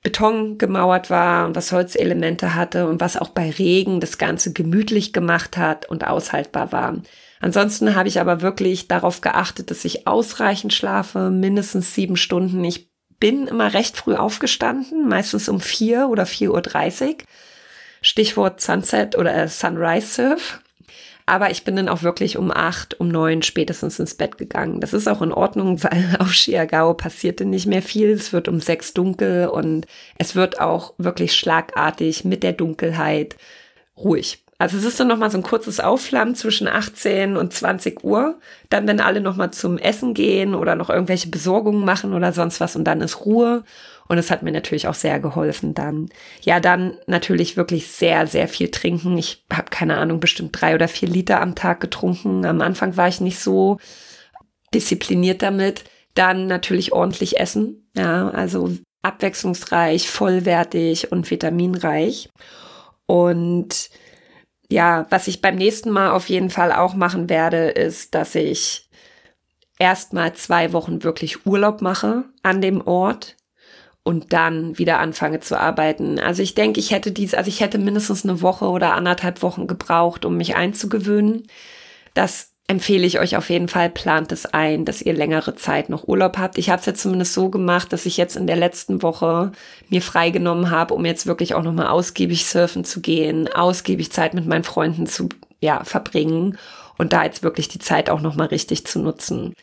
Beton 0.02 0.58
gemauert 0.58 1.08
war 1.08 1.46
und 1.46 1.56
was 1.56 1.72
Holzelemente 1.72 2.54
hatte 2.54 2.86
und 2.86 3.00
was 3.00 3.16
auch 3.16 3.30
bei 3.30 3.50
Regen 3.50 4.00
das 4.00 4.18
Ganze 4.18 4.52
gemütlich 4.52 5.14
gemacht 5.14 5.56
hat 5.56 5.88
und 5.88 6.06
aushaltbar 6.06 6.72
war. 6.72 6.96
Ansonsten 7.40 7.94
habe 7.94 8.08
ich 8.08 8.20
aber 8.20 8.42
wirklich 8.42 8.86
darauf 8.88 9.22
geachtet, 9.22 9.70
dass 9.70 9.84
ich 9.84 10.06
ausreichend 10.06 10.74
schlafe, 10.74 11.30
mindestens 11.30 11.94
sieben 11.94 12.16
Stunden. 12.16 12.62
Ich 12.64 12.90
bin 13.18 13.46
immer 13.46 13.72
recht 13.72 13.96
früh 13.96 14.14
aufgestanden, 14.14 15.08
meistens 15.08 15.48
um 15.48 15.60
vier 15.60 16.08
oder 16.10 16.26
vier 16.26 16.52
Uhr. 16.52 16.60
dreißig 16.60 17.24
Stichwort 18.04 18.60
Sunset 18.60 19.16
oder 19.16 19.34
äh, 19.34 19.48
Sunrise 19.48 20.06
Surf. 20.06 20.60
Aber 21.26 21.50
ich 21.50 21.64
bin 21.64 21.74
dann 21.74 21.88
auch 21.88 22.02
wirklich 22.02 22.36
um 22.36 22.50
acht, 22.50 23.00
um 23.00 23.08
neun 23.08 23.42
spätestens 23.42 23.98
ins 23.98 24.14
Bett 24.14 24.36
gegangen. 24.36 24.80
Das 24.80 24.92
ist 24.92 25.08
auch 25.08 25.22
in 25.22 25.32
Ordnung, 25.32 25.82
weil 25.82 26.16
auf 26.18 26.32
Chiagao 26.32 26.92
passierte 26.92 27.46
nicht 27.46 27.66
mehr 27.66 27.80
viel. 27.80 28.10
Es 28.10 28.32
wird 28.34 28.46
um 28.46 28.60
sechs 28.60 28.92
dunkel 28.92 29.48
und 29.48 29.86
es 30.18 30.36
wird 30.36 30.60
auch 30.60 30.92
wirklich 30.98 31.34
schlagartig 31.34 32.26
mit 32.26 32.42
der 32.42 32.52
Dunkelheit 32.52 33.36
ruhig. 33.96 34.44
Also 34.58 34.76
es 34.76 34.84
ist 34.84 35.00
dann 35.00 35.08
nochmal 35.08 35.30
so 35.30 35.38
ein 35.38 35.42
kurzes 35.42 35.80
Aufflammen 35.80 36.34
zwischen 36.34 36.68
18 36.68 37.36
und 37.36 37.52
20 37.52 38.04
Uhr. 38.04 38.38
Dann, 38.68 38.86
wenn 38.86 39.00
alle 39.00 39.20
nochmal 39.20 39.50
zum 39.50 39.78
Essen 39.78 40.14
gehen 40.14 40.54
oder 40.54 40.74
noch 40.74 40.90
irgendwelche 40.90 41.28
Besorgungen 41.28 41.84
machen 41.84 42.12
oder 42.12 42.32
sonst 42.32 42.60
was 42.60 42.76
und 42.76 42.84
dann 42.84 43.00
ist 43.00 43.24
Ruhe. 43.24 43.64
Und 44.08 44.18
es 44.18 44.30
hat 44.30 44.42
mir 44.42 44.52
natürlich 44.52 44.86
auch 44.86 44.94
sehr 44.94 45.18
geholfen 45.18 45.74
dann. 45.74 46.08
Ja, 46.42 46.60
dann 46.60 46.98
natürlich 47.06 47.56
wirklich 47.56 47.86
sehr, 47.86 48.26
sehr 48.26 48.48
viel 48.48 48.70
trinken. 48.70 49.16
Ich 49.16 49.44
habe 49.52 49.70
keine 49.70 49.96
Ahnung, 49.96 50.20
bestimmt 50.20 50.60
drei 50.60 50.74
oder 50.74 50.88
vier 50.88 51.08
Liter 51.08 51.40
am 51.40 51.54
Tag 51.54 51.80
getrunken. 51.80 52.44
Am 52.44 52.60
Anfang 52.60 52.96
war 52.96 53.08
ich 53.08 53.20
nicht 53.20 53.38
so 53.38 53.78
diszipliniert 54.74 55.42
damit. 55.42 55.84
Dann 56.14 56.46
natürlich 56.46 56.92
ordentlich 56.92 57.38
essen. 57.38 57.88
Ja, 57.96 58.28
also 58.28 58.70
abwechslungsreich, 59.02 60.08
vollwertig 60.08 61.12
und 61.12 61.30
vitaminreich. 61.30 62.28
Und 63.06 63.90
ja, 64.70 65.06
was 65.10 65.28
ich 65.28 65.40
beim 65.40 65.56
nächsten 65.56 65.90
Mal 65.90 66.10
auf 66.10 66.28
jeden 66.28 66.50
Fall 66.50 66.72
auch 66.72 66.94
machen 66.94 67.28
werde, 67.28 67.68
ist, 67.68 68.14
dass 68.14 68.34
ich 68.34 68.88
erstmal 69.78 70.34
zwei 70.34 70.72
Wochen 70.72 71.02
wirklich 71.02 71.46
Urlaub 71.46 71.82
mache 71.82 72.24
an 72.42 72.60
dem 72.60 72.86
Ort 72.86 73.36
und 74.04 74.32
dann 74.32 74.78
wieder 74.78 75.00
anfange 75.00 75.40
zu 75.40 75.58
arbeiten. 75.58 76.20
Also 76.20 76.42
ich 76.42 76.54
denke, 76.54 76.78
ich 76.78 76.92
hätte 76.92 77.10
dies, 77.10 77.34
also 77.34 77.48
ich 77.48 77.60
hätte 77.60 77.78
mindestens 77.78 78.24
eine 78.24 78.42
Woche 78.42 78.66
oder 78.66 78.92
anderthalb 78.92 79.42
Wochen 79.42 79.66
gebraucht, 79.66 80.24
um 80.24 80.36
mich 80.36 80.54
einzugewöhnen. 80.54 81.48
Das 82.12 82.50
empfehle 82.66 83.06
ich 83.06 83.18
euch 83.18 83.36
auf 83.36 83.50
jeden 83.50 83.68
Fall, 83.68 83.90
plant 83.90 84.30
es 84.30 84.46
ein, 84.46 84.84
dass 84.84 85.02
ihr 85.02 85.14
längere 85.14 85.54
Zeit 85.54 85.88
noch 85.88 86.06
Urlaub 86.06 86.36
habt. 86.38 86.58
Ich 86.58 86.70
habe 86.70 86.80
es 86.80 86.86
jetzt 86.86 87.02
zumindest 87.02 87.32
so 87.32 87.48
gemacht, 87.48 87.92
dass 87.92 88.06
ich 88.06 88.16
jetzt 88.16 88.36
in 88.36 88.46
der 88.46 88.56
letzten 88.56 89.02
Woche 89.02 89.52
mir 89.88 90.02
freigenommen 90.02 90.70
habe, 90.70 90.94
um 90.94 91.04
jetzt 91.04 91.26
wirklich 91.26 91.54
auch 91.54 91.62
nochmal 91.62 91.88
ausgiebig 91.88 92.46
surfen 92.46 92.84
zu 92.84 93.00
gehen, 93.00 93.52
ausgiebig 93.52 94.12
Zeit 94.12 94.34
mit 94.34 94.46
meinen 94.46 94.64
Freunden 94.64 95.06
zu 95.06 95.30
ja, 95.60 95.82
verbringen 95.84 96.58
und 96.98 97.12
da 97.12 97.24
jetzt 97.24 97.42
wirklich 97.42 97.68
die 97.68 97.78
Zeit 97.78 98.10
auch 98.10 98.20
nochmal 98.20 98.48
richtig 98.48 98.86
zu 98.86 98.98
nutzen. 98.98 99.54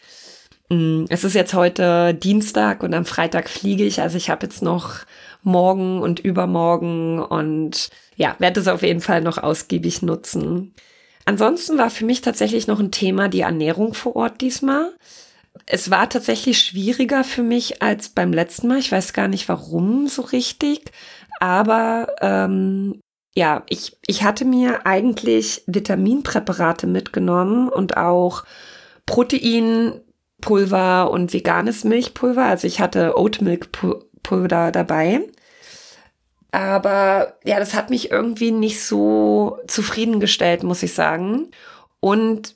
Mm, 0.71 1.03
es 1.09 1.25
ist 1.25 1.33
jetzt 1.35 1.53
heute 1.53 2.13
Dienstag 2.13 2.81
und 2.81 2.93
am 2.93 3.03
Freitag 3.03 3.49
fliege 3.49 3.83
ich. 3.83 4.01
Also 4.01 4.15
ich 4.15 4.29
habe 4.29 4.45
jetzt 4.45 4.61
noch 4.61 4.99
morgen 5.43 6.01
und 6.01 6.21
übermorgen 6.21 7.19
und 7.21 7.89
ja, 8.15 8.35
werde 8.39 8.61
es 8.61 8.69
auf 8.69 8.81
jeden 8.81 9.01
Fall 9.01 9.21
noch 9.21 9.37
ausgiebig 9.37 10.01
nutzen. 10.01 10.73
Ansonsten 11.25 11.77
war 11.77 11.89
für 11.89 12.05
mich 12.05 12.21
tatsächlich 12.21 12.67
noch 12.67 12.79
ein 12.79 12.91
Thema 12.91 13.27
die 13.27 13.41
Ernährung 13.41 13.93
vor 13.93 14.15
Ort 14.15 14.39
diesmal. 14.39 14.93
es 15.65 15.91
war 15.91 16.09
tatsächlich 16.09 16.59
schwieriger 16.59 17.23
für 17.25 17.43
mich 17.43 17.81
als 17.81 18.09
beim 18.09 18.31
letzten 18.31 18.69
Mal. 18.69 18.79
Ich 18.79 18.91
weiß 18.91 19.13
gar 19.13 19.27
nicht 19.27 19.49
warum 19.49 20.07
so 20.07 20.21
richtig. 20.21 20.91
Aber 21.41 22.07
ähm, 22.21 23.01
ja, 23.35 23.63
ich, 23.69 23.97
ich 24.07 24.23
hatte 24.23 24.45
mir 24.45 24.85
eigentlich 24.85 25.63
Vitaminpräparate 25.67 26.87
mitgenommen 26.87 27.67
und 27.69 27.97
auch 27.97 28.45
Proteinpulver 30.41 31.09
und 31.11 31.33
veganes 31.33 31.83
Milchpulver. 31.83 32.45
Also 32.45 32.67
ich 32.67 32.79
hatte 32.81 33.17
Oatmilk-Pulver 33.17 34.71
dabei. 34.71 35.21
Aber 36.51 37.37
ja, 37.45 37.59
das 37.59 37.73
hat 37.73 37.89
mich 37.89 38.11
irgendwie 38.11 38.51
nicht 38.51 38.83
so 38.83 39.59
zufriedengestellt, 39.67 40.63
muss 40.63 40.83
ich 40.83 40.93
sagen. 40.93 41.47
Und 42.01 42.55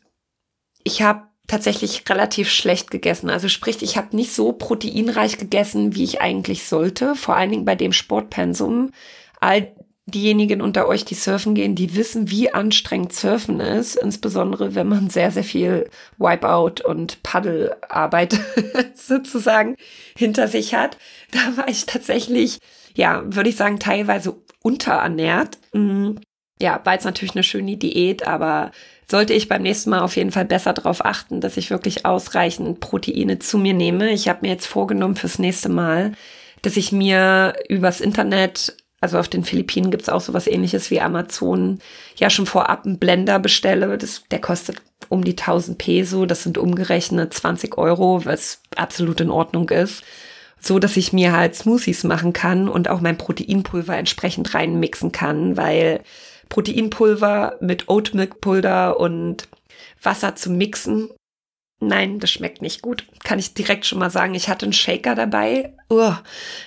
ich 0.84 1.02
habe 1.02 1.24
tatsächlich 1.48 2.04
relativ 2.10 2.50
schlecht 2.50 2.92
gegessen. 2.92 3.30
Also 3.30 3.48
sprich, 3.48 3.82
ich 3.82 3.96
habe 3.98 4.16
nicht 4.16 4.34
so 4.34 4.52
proteinreich 4.52 5.38
gegessen, 5.38 5.96
wie 5.96 6.04
ich 6.04 6.20
eigentlich 6.20 6.66
sollte. 6.66 7.16
Vor 7.16 7.36
allen 7.36 7.52
Dingen 7.52 7.66
bei 7.66 7.76
dem 7.76 7.94
Sportpensum. 7.94 8.92
All 9.40 9.72
diejenigen 10.08 10.62
unter 10.62 10.88
euch, 10.88 11.04
die 11.04 11.16
surfen 11.16 11.56
gehen, 11.56 11.76
die 11.76 11.96
wissen, 11.96 12.30
wie 12.30 12.54
anstrengend 12.54 13.14
Surfen 13.14 13.60
ist. 13.60 13.96
Insbesondere, 13.96 14.76
wenn 14.76 14.88
man 14.88 15.10
sehr, 15.10 15.32
sehr 15.32 15.44
viel 15.44 15.90
Wipeout 16.18 16.84
und 16.84 17.24
Paddelarbeit 17.24 18.40
sozusagen 18.96 19.76
hinter 20.16 20.48
sich 20.48 20.76
hat. 20.76 20.98
Da 21.32 21.58
war 21.58 21.68
ich 21.68 21.86
tatsächlich, 21.86 22.60
ja, 22.94 23.24
würde 23.26 23.50
ich 23.50 23.56
sagen, 23.56 23.80
teilweise 23.80 24.36
unterernährt. 24.62 25.58
Mhm. 25.74 26.20
Ja, 26.62 26.80
war 26.84 26.94
jetzt 26.94 27.06
natürlich 27.06 27.36
eine 27.36 27.44
schöne 27.44 27.76
Diät, 27.76 28.26
aber 28.28 28.72
sollte 29.10 29.34
ich 29.34 29.50
beim 29.50 29.64
nächsten 29.64 29.90
Mal 29.90 30.00
auf 30.00 30.16
jeden 30.16 30.32
Fall 30.32 30.46
besser 30.46 30.74
darauf 30.74 31.04
achten, 31.04 31.42
dass 31.42 31.58
ich 31.58 31.70
wirklich 31.70 32.06
ausreichend 32.06 32.80
Proteine 32.80 33.40
zu 33.40 33.58
mir 33.58 33.74
nehme. 33.74 34.12
Ich 34.12 34.30
habe 34.30 34.40
mir 34.44 34.50
jetzt 34.50 34.66
vorgenommen 34.68 35.16
fürs 35.16 35.38
nächste 35.38 35.70
Mal, 35.70 36.14
dass 36.62 36.78
ich 36.78 36.92
mir 36.92 37.54
übers 37.68 38.02
Internet, 38.02 38.78
also 39.06 39.20
auf 39.20 39.28
den 39.28 39.44
Philippinen 39.44 39.92
gibt's 39.92 40.10
auch 40.10 40.22
sowas 40.22 40.48
ähnliches 40.48 40.90
wie 40.90 41.00
Amazon, 41.00 41.80
ja 42.18 42.30
schon 42.30 42.48
vorab 42.48 42.86
einen 42.86 42.98
Blender 42.98 43.40
bestelle. 43.40 43.98
Das, 43.98 44.24
der 44.32 44.42
kostet 44.42 44.82
um 45.10 45.24
die 45.24 45.38
1000 45.38 45.78
Peso, 45.78 46.26
das 46.26 46.44
sind 46.44 46.58
umgerechnet 46.58 47.34
20 47.34 47.78
Euro, 47.78 48.26
was 48.26 48.62
absolut 48.76 49.22
in 49.22 49.30
Ordnung 49.30 49.70
ist 49.70 50.04
so 50.58 50.80
dass 50.80 50.98
ich 50.98 51.14
mir 51.14 51.32
halt 51.32 51.54
Smoothies 51.56 52.04
machen 52.04 52.34
kann 52.34 52.68
und 52.68 52.90
auch 52.90 53.00
mein 53.00 53.20
Proteinpulver 53.20 53.96
entsprechend 53.96 54.56
reinmixen 54.56 55.12
kann, 55.12 55.58
weil 55.58 56.02
Proteinpulver 56.50 57.58
mit 57.62 57.88
Oatmilk-Pulver 57.88 59.00
und 59.00 59.48
Wasser 60.02 60.36
zu 60.36 60.50
mixen. 60.50 61.10
Nein, 61.82 62.20
das 62.20 62.32
schmeckt 62.32 62.62
nicht 62.62 62.82
gut. 62.82 63.06
Kann 63.24 63.38
ich 63.38 63.54
direkt 63.54 63.86
schon 63.86 64.00
mal 64.00 64.10
sagen. 64.10 64.34
Ich 64.34 64.48
hatte 64.48 64.66
einen 64.66 64.74
Shaker 64.74 65.14
dabei. 65.14 65.74
Uh, 65.92 66.14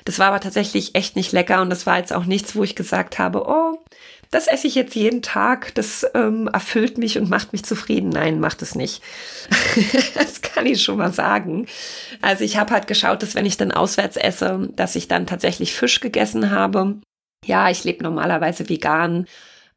das 0.05 0.19
war 0.19 0.29
aber 0.29 0.41
tatsächlich 0.41 0.95
echt 0.95 1.17
nicht 1.17 1.33
lecker 1.33 1.63
und 1.63 1.71
das 1.71 1.87
war 1.87 1.99
jetzt 1.99 2.13
auch 2.13 2.27
nichts, 2.27 2.55
wo 2.55 2.63
ich 2.63 2.77
gesagt 2.77 3.19
habe, 3.19 3.47
oh, 3.49 3.79
das 4.31 4.47
esse 4.47 4.67
ich 4.67 4.75
jetzt 4.75 4.95
jeden 4.95 5.23
Tag, 5.23 5.75
das 5.75 6.07
ähm, 6.15 6.49
erfüllt 6.53 6.99
mich 6.99 7.19
und 7.19 7.31
macht 7.31 7.53
mich 7.53 7.65
zufrieden. 7.65 8.11
Nein, 8.11 8.39
macht 8.39 8.61
es 8.61 8.75
nicht. 8.75 9.03
das 10.15 10.43
kann 10.43 10.67
ich 10.67 10.83
schon 10.83 10.99
mal 10.99 11.13
sagen. 11.13 11.67
Also 12.21 12.45
ich 12.45 12.59
habe 12.59 12.75
halt 12.75 12.87
geschaut, 12.87 13.23
dass 13.23 13.35
wenn 13.35 13.47
ich 13.47 13.57
dann 13.57 13.73
auswärts 13.73 14.19
esse, 14.19 14.69
dass 14.77 14.95
ich 14.95 15.09
dann 15.09 15.27
tatsächlich 15.27 15.73
Fisch 15.73 16.01
gegessen 16.01 16.51
habe. 16.51 17.01
Ja, 17.47 17.71
ich 17.71 17.85
lebe 17.85 18.05
normalerweise 18.05 18.69
vegan 18.69 19.27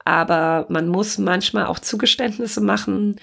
aber 0.05 0.65
man 0.69 0.87
muss 0.87 1.17
manchmal 1.17 1.65
auch 1.65 1.79
Zugeständnisse 1.79 2.61
machen. 2.61 3.19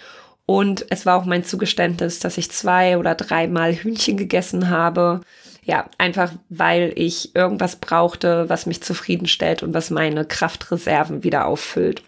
Und 0.48 0.86
es 0.88 1.04
war 1.04 1.16
auch 1.18 1.26
mein 1.26 1.44
Zugeständnis, 1.44 2.20
dass 2.20 2.38
ich 2.38 2.50
zwei 2.50 2.96
oder 2.96 3.14
dreimal 3.14 3.74
Hühnchen 3.74 4.16
gegessen 4.16 4.70
habe. 4.70 5.20
Ja, 5.62 5.84
einfach 5.98 6.32
weil 6.48 6.92
ich 6.94 7.36
irgendwas 7.36 7.76
brauchte, 7.76 8.48
was 8.48 8.64
mich 8.64 8.82
zufriedenstellt 8.82 9.62
und 9.62 9.74
was 9.74 9.90
meine 9.90 10.24
Kraftreserven 10.24 11.22
wieder 11.22 11.46
auffüllt. 11.46 12.02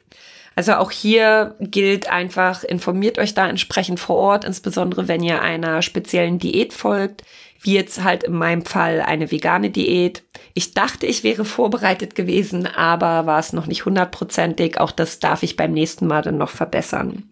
Also 0.56 0.72
auch 0.74 0.90
hier 0.90 1.54
gilt 1.60 2.10
einfach, 2.10 2.64
informiert 2.64 3.18
euch 3.18 3.34
da 3.34 3.46
entsprechend 3.46 4.00
vor 4.00 4.16
Ort, 4.16 4.46
insbesondere 4.46 5.06
wenn 5.06 5.22
ihr 5.22 5.42
einer 5.42 5.82
speziellen 5.82 6.38
Diät 6.38 6.72
folgt 6.72 7.22
wie 7.62 7.74
jetzt 7.74 8.02
halt 8.02 8.24
in 8.24 8.32
meinem 8.32 8.64
Fall 8.64 9.00
eine 9.02 9.30
vegane 9.30 9.70
Diät. 9.70 10.22
Ich 10.54 10.74
dachte, 10.74 11.06
ich 11.06 11.24
wäre 11.24 11.44
vorbereitet 11.44 12.14
gewesen, 12.14 12.66
aber 12.66 13.26
war 13.26 13.38
es 13.38 13.52
noch 13.52 13.66
nicht 13.66 13.84
hundertprozentig. 13.84 14.80
Auch 14.80 14.92
das 14.92 15.18
darf 15.18 15.42
ich 15.42 15.56
beim 15.56 15.72
nächsten 15.72 16.06
Mal 16.06 16.22
dann 16.22 16.38
noch 16.38 16.50
verbessern. 16.50 17.30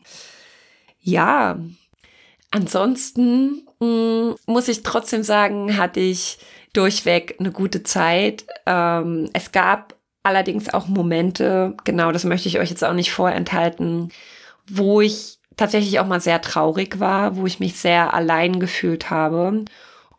Ja, 1.00 1.58
ansonsten 2.50 3.66
mh, 3.80 3.86
mm, 3.86 4.34
muss 4.46 4.68
ich 4.68 4.82
trotzdem 4.82 5.22
sagen, 5.22 5.76
hatte 5.76 6.00
ich 6.00 6.38
durchweg 6.72 7.36
eine 7.38 7.50
gute 7.52 7.82
Zeit. 7.82 8.46
Ähm, 8.66 9.30
es 9.32 9.52
gab 9.52 9.94
allerdings 10.22 10.72
auch 10.72 10.88
Momente, 10.88 11.74
genau 11.84 12.12
das 12.12 12.24
möchte 12.24 12.48
ich 12.48 12.58
euch 12.58 12.70
jetzt 12.70 12.84
auch 12.84 12.92
nicht 12.92 13.12
vorenthalten, 13.12 14.10
wo 14.66 15.00
ich 15.00 15.38
tatsächlich 15.56 15.98
auch 16.00 16.06
mal 16.06 16.20
sehr 16.20 16.40
traurig 16.40 17.00
war, 17.00 17.36
wo 17.36 17.46
ich 17.46 17.60
mich 17.60 17.76
sehr 17.76 18.14
allein 18.14 18.60
gefühlt 18.60 19.10
habe 19.10 19.64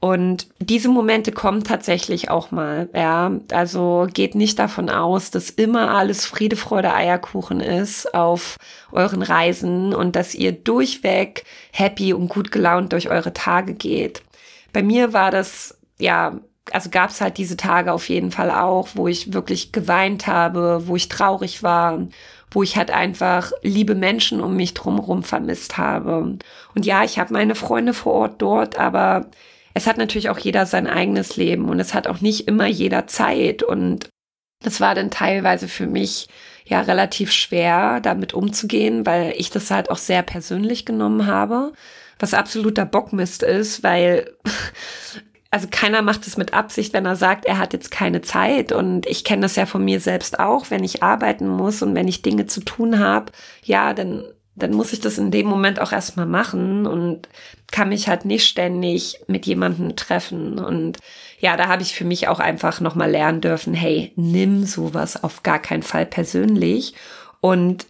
und 0.01 0.47
diese 0.59 0.87
Momente 0.87 1.33
kommen 1.33 1.65
tatsächlich 1.65 2.29
auch 2.29 2.51
mal, 2.51 2.89
ja. 2.93 3.31
Also 3.51 4.07
geht 4.13 4.33
nicht 4.33 4.57
davon 4.57 4.89
aus, 4.89 5.29
dass 5.29 5.49
immer 5.49 5.91
alles 5.91 6.25
Friede, 6.25 6.55
Freude, 6.55 6.93
Eierkuchen 6.93 7.59
ist 7.59 8.13
auf 8.13 8.55
euren 8.93 9.21
Reisen 9.21 9.93
und 9.93 10.15
dass 10.15 10.35
ihr 10.35 10.53
durchweg 10.53 11.43
happy 11.73 12.13
und 12.13 12.29
gut 12.29 12.51
gelaunt 12.51 12.93
durch 12.93 13.09
eure 13.09 13.33
Tage 13.33 13.73
geht. 13.73 14.23
Bei 14.71 14.81
mir 14.83 15.11
war 15.11 15.31
das, 15.31 15.77
ja, 15.97 16.39
also 16.71 16.89
gab 16.89 17.09
es 17.09 17.19
halt 17.19 17.37
diese 17.37 17.57
Tage 17.57 17.91
auf 17.91 18.07
jeden 18.07 18.31
Fall 18.31 18.51
auch, 18.51 18.89
wo 18.93 19.07
ich 19.07 19.33
wirklich 19.33 19.73
geweint 19.73 20.27
habe, 20.27 20.87
wo 20.87 20.95
ich 20.95 21.09
traurig 21.09 21.61
war, 21.61 22.07
wo 22.51 22.63
ich 22.63 22.77
halt 22.77 22.91
einfach 22.91 23.51
liebe 23.63 23.95
Menschen 23.95 24.39
um 24.39 24.55
mich 24.55 24.73
drumherum 24.75 25.23
vermisst 25.23 25.77
habe. 25.77 26.37
Und 26.73 26.85
ja, 26.85 27.03
ich 27.03 27.19
habe 27.19 27.33
meine 27.33 27.55
Freunde 27.55 27.93
vor 27.93 28.13
Ort 28.13 28.41
dort, 28.41 28.79
aber 28.79 29.25
es 29.73 29.87
hat 29.87 29.97
natürlich 29.97 30.29
auch 30.29 30.39
jeder 30.39 30.65
sein 30.65 30.87
eigenes 30.87 31.37
Leben 31.37 31.69
und 31.69 31.79
es 31.79 31.93
hat 31.93 32.07
auch 32.07 32.21
nicht 32.21 32.47
immer 32.47 32.67
jeder 32.67 33.07
Zeit 33.07 33.63
und 33.63 34.09
das 34.63 34.81
war 34.81 34.95
dann 34.95 35.09
teilweise 35.09 35.67
für 35.67 35.87
mich 35.87 36.27
ja 36.65 36.81
relativ 36.81 37.31
schwer, 37.31 37.99
damit 38.01 38.33
umzugehen, 38.33 39.05
weil 39.05 39.33
ich 39.37 39.49
das 39.49 39.71
halt 39.71 39.89
auch 39.89 39.97
sehr 39.97 40.21
persönlich 40.21 40.85
genommen 40.85 41.25
habe, 41.25 41.73
was 42.19 42.33
absoluter 42.33 42.85
Bockmist 42.85 43.43
ist, 43.43 43.83
weil 43.83 44.35
also 45.51 45.67
keiner 45.71 46.01
macht 46.01 46.27
es 46.27 46.37
mit 46.37 46.53
Absicht, 46.53 46.93
wenn 46.93 47.05
er 47.05 47.15
sagt, 47.15 47.45
er 47.45 47.57
hat 47.57 47.73
jetzt 47.73 47.89
keine 47.89 48.21
Zeit. 48.21 48.71
Und 48.71 49.07
ich 49.07 49.23
kenne 49.23 49.41
das 49.41 49.55
ja 49.55 49.65
von 49.65 49.83
mir 49.83 49.99
selbst 49.99 50.39
auch, 50.39 50.69
wenn 50.69 50.83
ich 50.83 51.01
arbeiten 51.01 51.47
muss 51.47 51.81
und 51.81 51.95
wenn 51.95 52.07
ich 52.07 52.21
Dinge 52.21 52.45
zu 52.45 52.61
tun 52.61 52.99
habe, 52.99 53.31
ja, 53.63 53.93
dann 53.93 54.25
dann 54.59 54.73
muss 54.73 54.93
ich 54.93 54.99
das 54.99 55.17
in 55.17 55.31
dem 55.31 55.47
Moment 55.47 55.79
auch 55.79 55.91
erstmal 55.91 56.25
machen 56.25 56.85
und 56.85 57.27
kann 57.71 57.89
mich 57.89 58.07
halt 58.07 58.25
nicht 58.25 58.45
ständig 58.45 59.19
mit 59.27 59.45
jemandem 59.45 59.95
treffen. 59.95 60.59
Und 60.59 60.97
ja, 61.39 61.57
da 61.57 61.67
habe 61.67 61.81
ich 61.81 61.95
für 61.95 62.05
mich 62.05 62.27
auch 62.27 62.39
einfach 62.39 62.81
nochmal 62.81 63.09
lernen 63.09 63.41
dürfen, 63.41 63.73
hey, 63.73 64.11
nimm 64.15 64.65
sowas 64.65 65.23
auf 65.23 65.43
gar 65.43 65.59
keinen 65.59 65.83
Fall 65.83 66.05
persönlich 66.05 66.93
und 67.41 67.85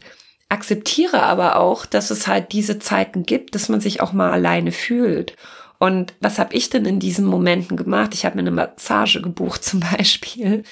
akzeptiere 0.49 1.21
aber 1.21 1.57
auch, 1.57 1.85
dass 1.85 2.11
es 2.11 2.27
halt 2.27 2.51
diese 2.51 2.79
Zeiten 2.79 3.23
gibt, 3.23 3.55
dass 3.55 3.69
man 3.69 3.81
sich 3.81 4.01
auch 4.01 4.13
mal 4.13 4.31
alleine 4.31 4.71
fühlt. 4.71 5.35
Und 5.81 6.13
was 6.19 6.39
habe 6.39 6.53
ich 6.55 6.69
denn 6.69 6.83
in 6.83 6.99
diesen 6.99 7.25
Momenten 7.25 7.77
gemacht? 7.77 8.13
Ich 8.13 8.25
habe 8.25 8.35
mir 8.35 8.41
eine 8.41 8.51
Massage 8.51 9.21
gebucht 9.21 9.63
zum 9.63 9.79
Beispiel. 9.79 10.63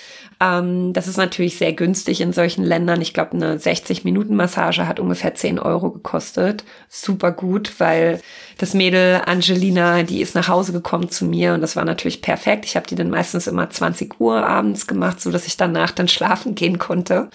Ähm, 0.41 0.91
das 0.91 1.07
ist 1.07 1.15
natürlich 1.15 1.57
sehr 1.57 1.71
günstig 1.71 2.19
in 2.19 2.33
solchen 2.33 2.63
Ländern. 2.65 3.01
Ich 3.01 3.13
glaube, 3.13 3.31
eine 3.31 3.57
60-Minuten-Massage 3.57 4.85
hat 4.85 4.99
ungefähr 4.99 5.33
10 5.33 5.59
Euro 5.59 5.91
gekostet. 5.91 6.65
Super 6.89 7.31
gut, 7.31 7.79
weil 7.79 8.19
das 8.57 8.73
Mädel 8.73 9.21
Angelina, 9.25 10.03
die 10.03 10.21
ist 10.21 10.35
nach 10.35 10.49
Hause 10.49 10.73
gekommen 10.73 11.09
zu 11.09 11.23
mir 11.23 11.53
und 11.53 11.61
das 11.61 11.77
war 11.77 11.85
natürlich 11.85 12.21
perfekt. 12.21 12.65
Ich 12.65 12.75
habe 12.75 12.87
die 12.87 12.95
dann 12.95 13.09
meistens 13.09 13.47
immer 13.47 13.69
20 13.69 14.19
Uhr 14.19 14.45
abends 14.45 14.87
gemacht, 14.87 15.21
so 15.21 15.31
dass 15.31 15.47
ich 15.47 15.55
danach 15.55 15.91
dann 15.91 16.09
schlafen 16.09 16.53
gehen 16.53 16.79
konnte. 16.79 17.29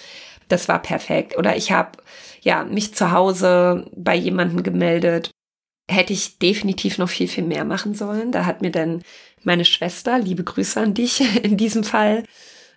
Das 0.47 0.67
war 0.67 0.79
perfekt. 0.79 1.37
Oder 1.39 1.57
ich 1.57 1.71
habe 1.71 1.97
ja 2.41 2.63
mich 2.65 2.93
zu 2.93 3.11
Hause 3.11 3.87
bei 3.95 4.15
jemandem 4.15 4.61
gemeldet 4.61 5.32
hätte 5.89 6.13
ich 6.13 6.39
definitiv 6.39 6.97
noch 6.97 7.09
viel, 7.09 7.27
viel 7.27 7.43
mehr 7.43 7.65
machen 7.65 7.93
sollen. 7.93 8.31
Da 8.31 8.45
hat 8.45 8.61
mir 8.61 8.71
dann 8.71 9.03
meine 9.43 9.65
Schwester, 9.65 10.19
liebe 10.19 10.43
Grüße 10.43 10.79
an 10.79 10.93
dich 10.93 11.21
in 11.43 11.57
diesem 11.57 11.83
Fall, 11.83 12.23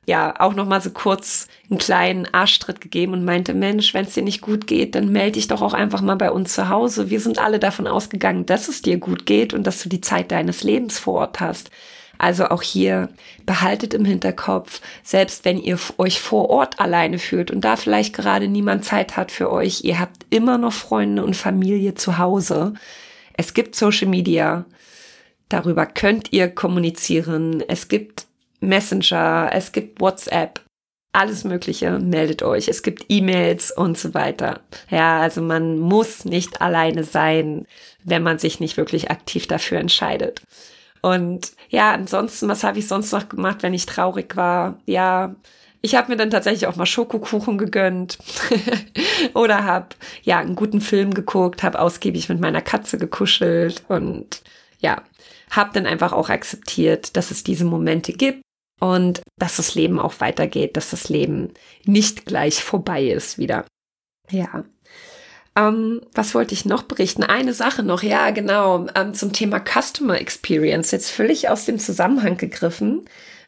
ja, 0.09 0.38
auch 0.38 0.55
noch 0.55 0.66
mal 0.66 0.81
so 0.81 0.90
kurz 0.90 1.49
einen 1.69 1.79
kleinen 1.79 2.33
Arschtritt 2.33 2.81
gegeben 2.81 3.12
und 3.12 3.25
meinte, 3.25 3.55
Mensch, 3.55 3.92
wenn 3.92 4.05
es 4.05 4.14
dir 4.14 4.23
nicht 4.23 4.40
gut 4.40 4.69
geht, 4.69 4.95
dann 4.95 5.11
melde 5.11 5.33
dich 5.33 5.49
doch 5.49 5.62
auch 5.62 5.75
einfach 5.75 6.01
mal 6.01 6.14
bei 6.14 6.31
uns 6.31 6.55
zu 6.55 6.69
Hause. 6.69 7.11
Wir 7.11 7.19
sind 7.21 7.38
alle 7.40 7.59
davon 7.59 7.88
ausgegangen, 7.88 8.47
dass 8.47 8.69
es 8.69 8.83
dir 8.83 8.99
gut 8.99 9.27
geht 9.27 9.53
und 9.53 9.66
dass 9.66 9.83
du 9.83 9.88
die 9.88 10.01
Zeit 10.01 10.31
deines 10.31 10.62
Lebens 10.62 10.99
vor 10.99 11.14
Ort 11.14 11.40
hast. 11.40 11.71
Also 12.18 12.46
auch 12.46 12.62
hier 12.62 13.09
behaltet 13.44 13.94
im 13.94 14.05
Hinterkopf, 14.05 14.81
selbst 15.02 15.44
wenn 15.44 15.59
ihr 15.59 15.79
euch 15.98 16.20
vor 16.20 16.50
Ort 16.50 16.81
alleine 16.81 17.18
fühlt 17.18 17.50
und 17.50 17.62
da 17.62 17.76
vielleicht 17.76 18.14
gerade 18.14 18.48
niemand 18.48 18.85
Zeit 18.85 19.16
hat 19.16 19.31
für 19.31 19.50
euch, 19.50 19.85
ihr 19.85 19.98
habt 19.98 20.26
immer 20.31 20.59
noch 20.59 20.72
Freunde 20.72 21.24
und 21.24 21.37
Familie 21.37 21.94
zu 21.94 22.18
Hause. 22.18 22.74
Es 23.35 23.55
gibt 23.55 23.74
Social 23.74 24.09
Media. 24.09 24.64
Darüber 25.48 25.87
könnt 25.87 26.33
ihr 26.33 26.48
kommunizieren. 26.48 27.62
Es 27.68 27.88
gibt 27.88 28.26
Messenger, 28.61 29.50
es 29.52 29.72
gibt 29.72 30.00
WhatsApp, 30.00 30.61
alles 31.16 31.44
Mögliche, 31.44 31.98
meldet 31.98 32.42
euch. 32.42 32.68
Es 32.68 32.83
gibt 32.83 33.07
E-Mails 33.09 33.70
und 33.70 33.96
so 33.96 34.12
weiter. 34.12 34.61
Ja, 34.90 35.20
also 35.20 35.40
man 35.40 35.79
muss 35.79 36.26
nicht 36.26 36.61
alleine 36.61 37.05
sein, 37.05 37.66
wenn 38.05 38.22
man 38.22 38.38
sich 38.38 38.61
nicht 38.61 38.76
wirklich 38.76 39.11
aktiv 39.11 39.46
dafür 39.46 39.79
entscheidet. 39.79 40.42
Und 41.00 41.52
ja, 41.68 41.92
ansonsten, 41.92 42.48
was 42.48 42.64
habe 42.64 42.79
ich 42.79 42.88
sonst 42.88 43.12
noch 43.12 43.29
gemacht, 43.29 43.62
wenn 43.62 43.74
ich 43.74 43.87
traurig 43.87 44.37
war? 44.37 44.79
Ja, 44.87 45.35
ich 45.83 45.94
habe 45.94 46.11
mir 46.11 46.16
dann 46.16 46.31
tatsächlich 46.31 46.66
auch 46.66 46.76
mal 46.76 46.87
Schokokuchen 46.87 47.59
gegönnt 47.59 48.18
oder 49.35 49.64
habe 49.64 49.90
ja 50.22 50.38
einen 50.38 50.57
guten 50.57 50.81
Film 50.81 51.14
geguckt, 51.14 51.62
habe 51.62 51.79
ausgiebig 51.79 52.29
mit 52.29 52.40
meiner 52.40 52.62
Katze 52.62 52.98
gekuschelt 52.98 53.85
und 53.88 54.42
ja, 54.81 55.02
habe 55.50 55.70
dann 55.72 55.87
einfach 55.87 56.12
auch 56.12 56.29
akzeptiert, 56.29 57.16
dass 57.16 57.31
es 57.31 57.44
diese 57.44 57.64
Momente 57.64 58.12
gibt 58.12 58.42
und 58.81 59.22
dass 59.38 59.57
das 59.57 59.74
Leben 59.74 59.98
auch 59.98 60.20
weitergeht, 60.20 60.76
dass 60.76 60.90
das 60.90 61.09
Leben 61.09 61.55
nicht 61.85 62.26
gleich 62.26 62.62
vorbei 62.62 63.05
ist 63.05 63.38
wieder. 63.38 63.64
Ja. 64.31 64.64
Ähm, 65.57 66.03
was 66.14 66.35
wollte 66.35 66.53
ich 66.53 66.66
noch 66.66 66.83
berichten? 66.83 67.25
Eine 67.25 67.55
Sache 67.55 67.83
noch, 67.83 68.03
ja, 68.03 68.31
genau, 68.31 68.87
ähm, 68.95 69.14
zum 69.14 69.33
Thema 69.33 69.59
Customer 69.59 70.21
Experience, 70.21 70.90
jetzt 70.90 71.11
völlig 71.11 71.49
aus 71.49 71.64
dem 71.64 71.79
Zusammenhang 71.79 72.37
gegriffen. 72.37 73.07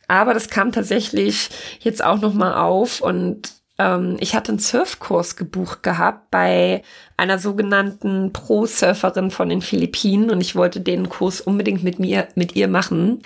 Aber 0.09 0.33
das 0.33 0.49
kam 0.49 0.73
tatsächlich 0.73 1.51
jetzt 1.81 2.03
auch 2.03 2.18
nochmal 2.18 2.55
auf 2.55 3.03
und 3.03 3.53
ähm, 3.79 4.16
ich 4.21 4.35
hatte 4.35 4.53
einen 4.53 4.59
Surfkurs 4.59 5.37
gebucht 5.37 5.83
gehabt 5.83 6.31
bei 6.31 6.83
einer 7.18 7.38
sogenannten 7.38 8.33
Pro-Surferin 8.33 9.31
von 9.31 9.51
den 9.51 9.61
Philippinen 9.61 10.31
und 10.31 10.40
ich 10.40 10.57
wollte 10.57 10.81
den 10.81 11.11
Kurs 11.11 11.42
unbedingt 11.42 11.85
mit 11.85 11.99
mir, 11.99 12.29
mit 12.35 12.57
ihr 12.57 12.68
machen. 12.68 13.23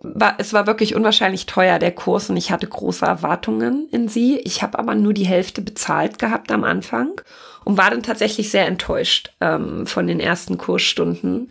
War, 0.00 0.34
es 0.38 0.52
war 0.52 0.68
wirklich 0.68 0.94
unwahrscheinlich 0.94 1.46
teuer, 1.46 1.78
der 1.80 1.90
Kurs, 1.90 2.30
und 2.30 2.36
ich 2.36 2.50
hatte 2.52 2.66
große 2.66 3.04
Erwartungen 3.04 3.88
in 3.90 4.08
sie. 4.08 4.38
Ich 4.40 4.62
habe 4.62 4.78
aber 4.78 4.94
nur 4.94 5.14
die 5.14 5.26
Hälfte 5.26 5.62
bezahlt 5.62 6.18
gehabt 6.18 6.52
am 6.52 6.64
Anfang 6.64 7.20
und 7.66 7.76
war 7.76 7.90
dann 7.90 8.04
tatsächlich 8.04 8.52
sehr 8.52 8.68
enttäuscht 8.68 9.32
ähm, 9.40 9.88
von 9.88 10.06
den 10.06 10.20
ersten 10.20 10.56
Kursstunden. 10.56 11.50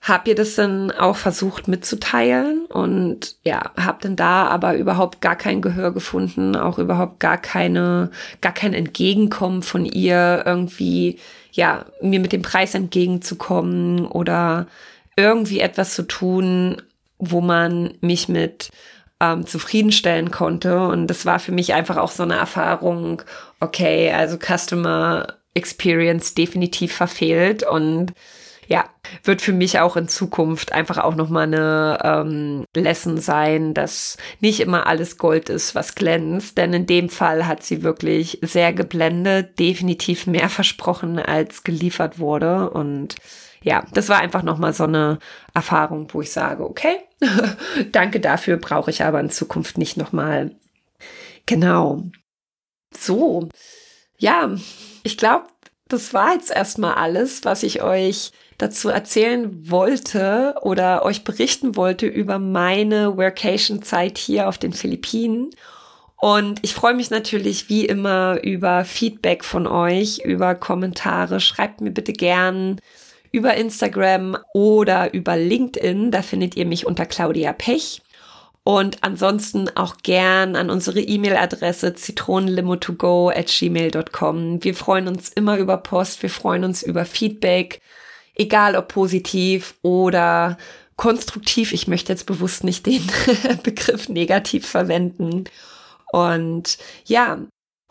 Hab 0.00 0.26
ihr 0.26 0.34
das 0.34 0.56
dann 0.56 0.90
auch 0.90 1.14
versucht 1.14 1.68
mitzuteilen 1.68 2.66
und 2.66 3.36
ja, 3.44 3.70
hab 3.76 4.00
dann 4.00 4.16
da 4.16 4.48
aber 4.48 4.74
überhaupt 4.74 5.20
gar 5.20 5.36
kein 5.36 5.62
Gehör 5.62 5.92
gefunden, 5.92 6.56
auch 6.56 6.80
überhaupt 6.80 7.20
gar 7.20 7.38
keine, 7.38 8.10
gar 8.40 8.52
kein 8.52 8.74
Entgegenkommen 8.74 9.62
von 9.62 9.86
ihr 9.86 10.42
irgendwie, 10.44 11.20
ja, 11.52 11.84
mir 12.02 12.18
mit 12.18 12.32
dem 12.32 12.42
Preis 12.42 12.74
entgegenzukommen 12.74 14.06
oder 14.06 14.66
irgendwie 15.16 15.60
etwas 15.60 15.94
zu 15.94 16.02
tun, 16.02 16.82
wo 17.18 17.40
man 17.40 17.94
mich 18.00 18.28
mit 18.28 18.70
ähm, 19.22 19.46
zufriedenstellen 19.46 20.32
konnte. 20.32 20.86
Und 20.88 21.06
das 21.06 21.24
war 21.24 21.38
für 21.38 21.52
mich 21.52 21.72
einfach 21.74 21.96
auch 21.96 22.10
so 22.10 22.24
eine 22.24 22.34
Erfahrung, 22.34 23.22
okay, 23.60 24.12
also 24.12 24.36
Customer 24.36 25.28
Experience 25.54 26.34
definitiv 26.34 26.94
verfehlt 26.94 27.62
und 27.62 28.12
ja, 28.68 28.84
wird 29.24 29.42
für 29.42 29.52
mich 29.52 29.80
auch 29.80 29.96
in 29.96 30.08
Zukunft 30.08 30.72
einfach 30.72 30.96
auch 30.98 31.14
nochmal 31.14 31.44
eine 31.44 31.98
ähm, 32.02 32.64
Lesson 32.74 33.18
sein, 33.18 33.74
dass 33.74 34.16
nicht 34.40 34.60
immer 34.60 34.86
alles 34.86 35.18
Gold 35.18 35.50
ist, 35.50 35.74
was 35.74 35.94
glänzt. 35.94 36.56
Denn 36.56 36.72
in 36.72 36.86
dem 36.86 37.08
Fall 37.10 37.46
hat 37.46 37.62
sie 37.62 37.82
wirklich 37.82 38.38
sehr 38.40 38.72
geblendet, 38.72 39.58
definitiv 39.58 40.26
mehr 40.26 40.48
versprochen, 40.48 41.18
als 41.18 41.64
geliefert 41.64 42.18
wurde. 42.18 42.70
Und 42.70 43.16
ja, 43.62 43.84
das 43.92 44.08
war 44.08 44.18
einfach 44.18 44.42
nochmal 44.42 44.72
so 44.72 44.84
eine 44.84 45.18
Erfahrung, 45.54 46.08
wo 46.12 46.22
ich 46.22 46.32
sage, 46.32 46.64
okay, 46.64 46.96
danke 47.92 48.20
dafür, 48.20 48.56
brauche 48.56 48.90
ich 48.90 49.02
aber 49.04 49.20
in 49.20 49.30
Zukunft 49.30 49.78
nicht 49.78 49.96
nochmal. 49.96 50.52
Genau. 51.46 52.02
So, 52.96 53.48
ja, 54.18 54.50
ich 55.02 55.16
glaube, 55.16 55.46
das 55.88 56.14
war 56.14 56.34
jetzt 56.34 56.50
erstmal 56.50 56.94
alles, 56.94 57.44
was 57.44 57.62
ich 57.62 57.82
euch 57.82 58.32
dazu 58.58 58.88
erzählen 58.88 59.70
wollte 59.70 60.54
oder 60.62 61.04
euch 61.04 61.24
berichten 61.24 61.76
wollte 61.76 62.06
über 62.06 62.38
meine 62.38 63.16
Workation-Zeit 63.16 64.18
hier 64.18 64.48
auf 64.48 64.58
den 64.58 64.72
Philippinen. 64.72 65.50
Und 66.16 66.60
ich 66.62 66.72
freue 66.72 66.94
mich 66.94 67.10
natürlich 67.10 67.68
wie 67.68 67.84
immer 67.84 68.38
über 68.42 68.84
Feedback 68.84 69.44
von 69.44 69.66
euch, 69.66 70.20
über 70.24 70.54
Kommentare. 70.54 71.40
Schreibt 71.40 71.80
mir 71.80 71.90
bitte 71.90 72.12
gern 72.12 72.80
über 73.32 73.54
Instagram 73.54 74.36
oder 74.54 75.12
über 75.12 75.36
LinkedIn. 75.36 76.10
Da 76.10 76.22
findet 76.22 76.56
ihr 76.56 76.66
mich 76.66 76.86
unter 76.86 77.06
Claudia 77.06 77.52
Pech. 77.52 78.02
Und 78.64 79.02
ansonsten 79.02 79.68
auch 79.74 79.96
gern 80.04 80.54
an 80.54 80.70
unsere 80.70 81.00
E-Mail-Adresse 81.00 81.94
zitronenlimo2go 81.94 83.36
at 83.36 83.48
gmail.com. 83.48 84.62
Wir 84.62 84.74
freuen 84.76 85.08
uns 85.08 85.30
immer 85.30 85.58
über 85.58 85.78
Post, 85.78 86.22
wir 86.22 86.30
freuen 86.30 86.62
uns 86.62 86.84
über 86.84 87.04
Feedback 87.04 87.80
egal 88.34 88.76
ob 88.76 88.88
positiv 88.88 89.74
oder 89.82 90.56
konstruktiv. 90.96 91.72
Ich 91.72 91.88
möchte 91.88 92.12
jetzt 92.12 92.26
bewusst 92.26 92.64
nicht 92.64 92.86
den 92.86 93.02
Begriff 93.62 94.08
negativ 94.08 94.66
verwenden. 94.66 95.44
Und 96.12 96.78
ja, 97.04 97.38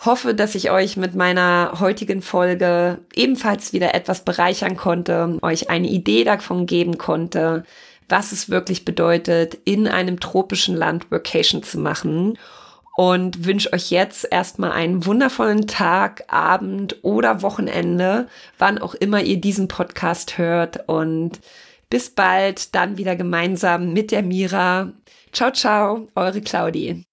hoffe, 0.05 0.33
dass 0.33 0.55
ich 0.55 0.71
euch 0.71 0.97
mit 0.97 1.15
meiner 1.15 1.73
heutigen 1.79 2.21
Folge 2.21 2.99
ebenfalls 3.13 3.73
wieder 3.73 3.93
etwas 3.93 4.25
bereichern 4.25 4.75
konnte, 4.75 5.37
euch 5.41 5.69
eine 5.69 5.87
Idee 5.87 6.23
davon 6.23 6.65
geben 6.65 6.97
konnte, 6.97 7.63
was 8.09 8.31
es 8.31 8.49
wirklich 8.49 8.83
bedeutet, 8.83 9.57
in 9.63 9.87
einem 9.87 10.19
tropischen 10.19 10.75
Land 10.75 11.09
Vacation 11.11 11.63
zu 11.63 11.79
machen 11.79 12.37
und 12.97 13.45
wünsche 13.45 13.71
euch 13.73 13.89
jetzt 13.89 14.27
erstmal 14.29 14.71
einen 14.71 15.05
wundervollen 15.05 15.67
Tag, 15.67 16.23
Abend 16.27 16.97
oder 17.03 17.41
Wochenende, 17.41 18.27
wann 18.57 18.79
auch 18.79 18.95
immer 18.95 19.21
ihr 19.21 19.39
diesen 19.39 19.67
Podcast 19.67 20.37
hört 20.37 20.87
und 20.89 21.39
bis 21.89 22.09
bald 22.09 22.75
dann 22.75 22.97
wieder 22.97 23.15
gemeinsam 23.15 23.93
mit 23.93 24.11
der 24.11 24.23
Mira. 24.23 24.91
Ciao, 25.31 25.51
ciao, 25.51 26.07
eure 26.15 26.41
Claudie. 26.41 27.03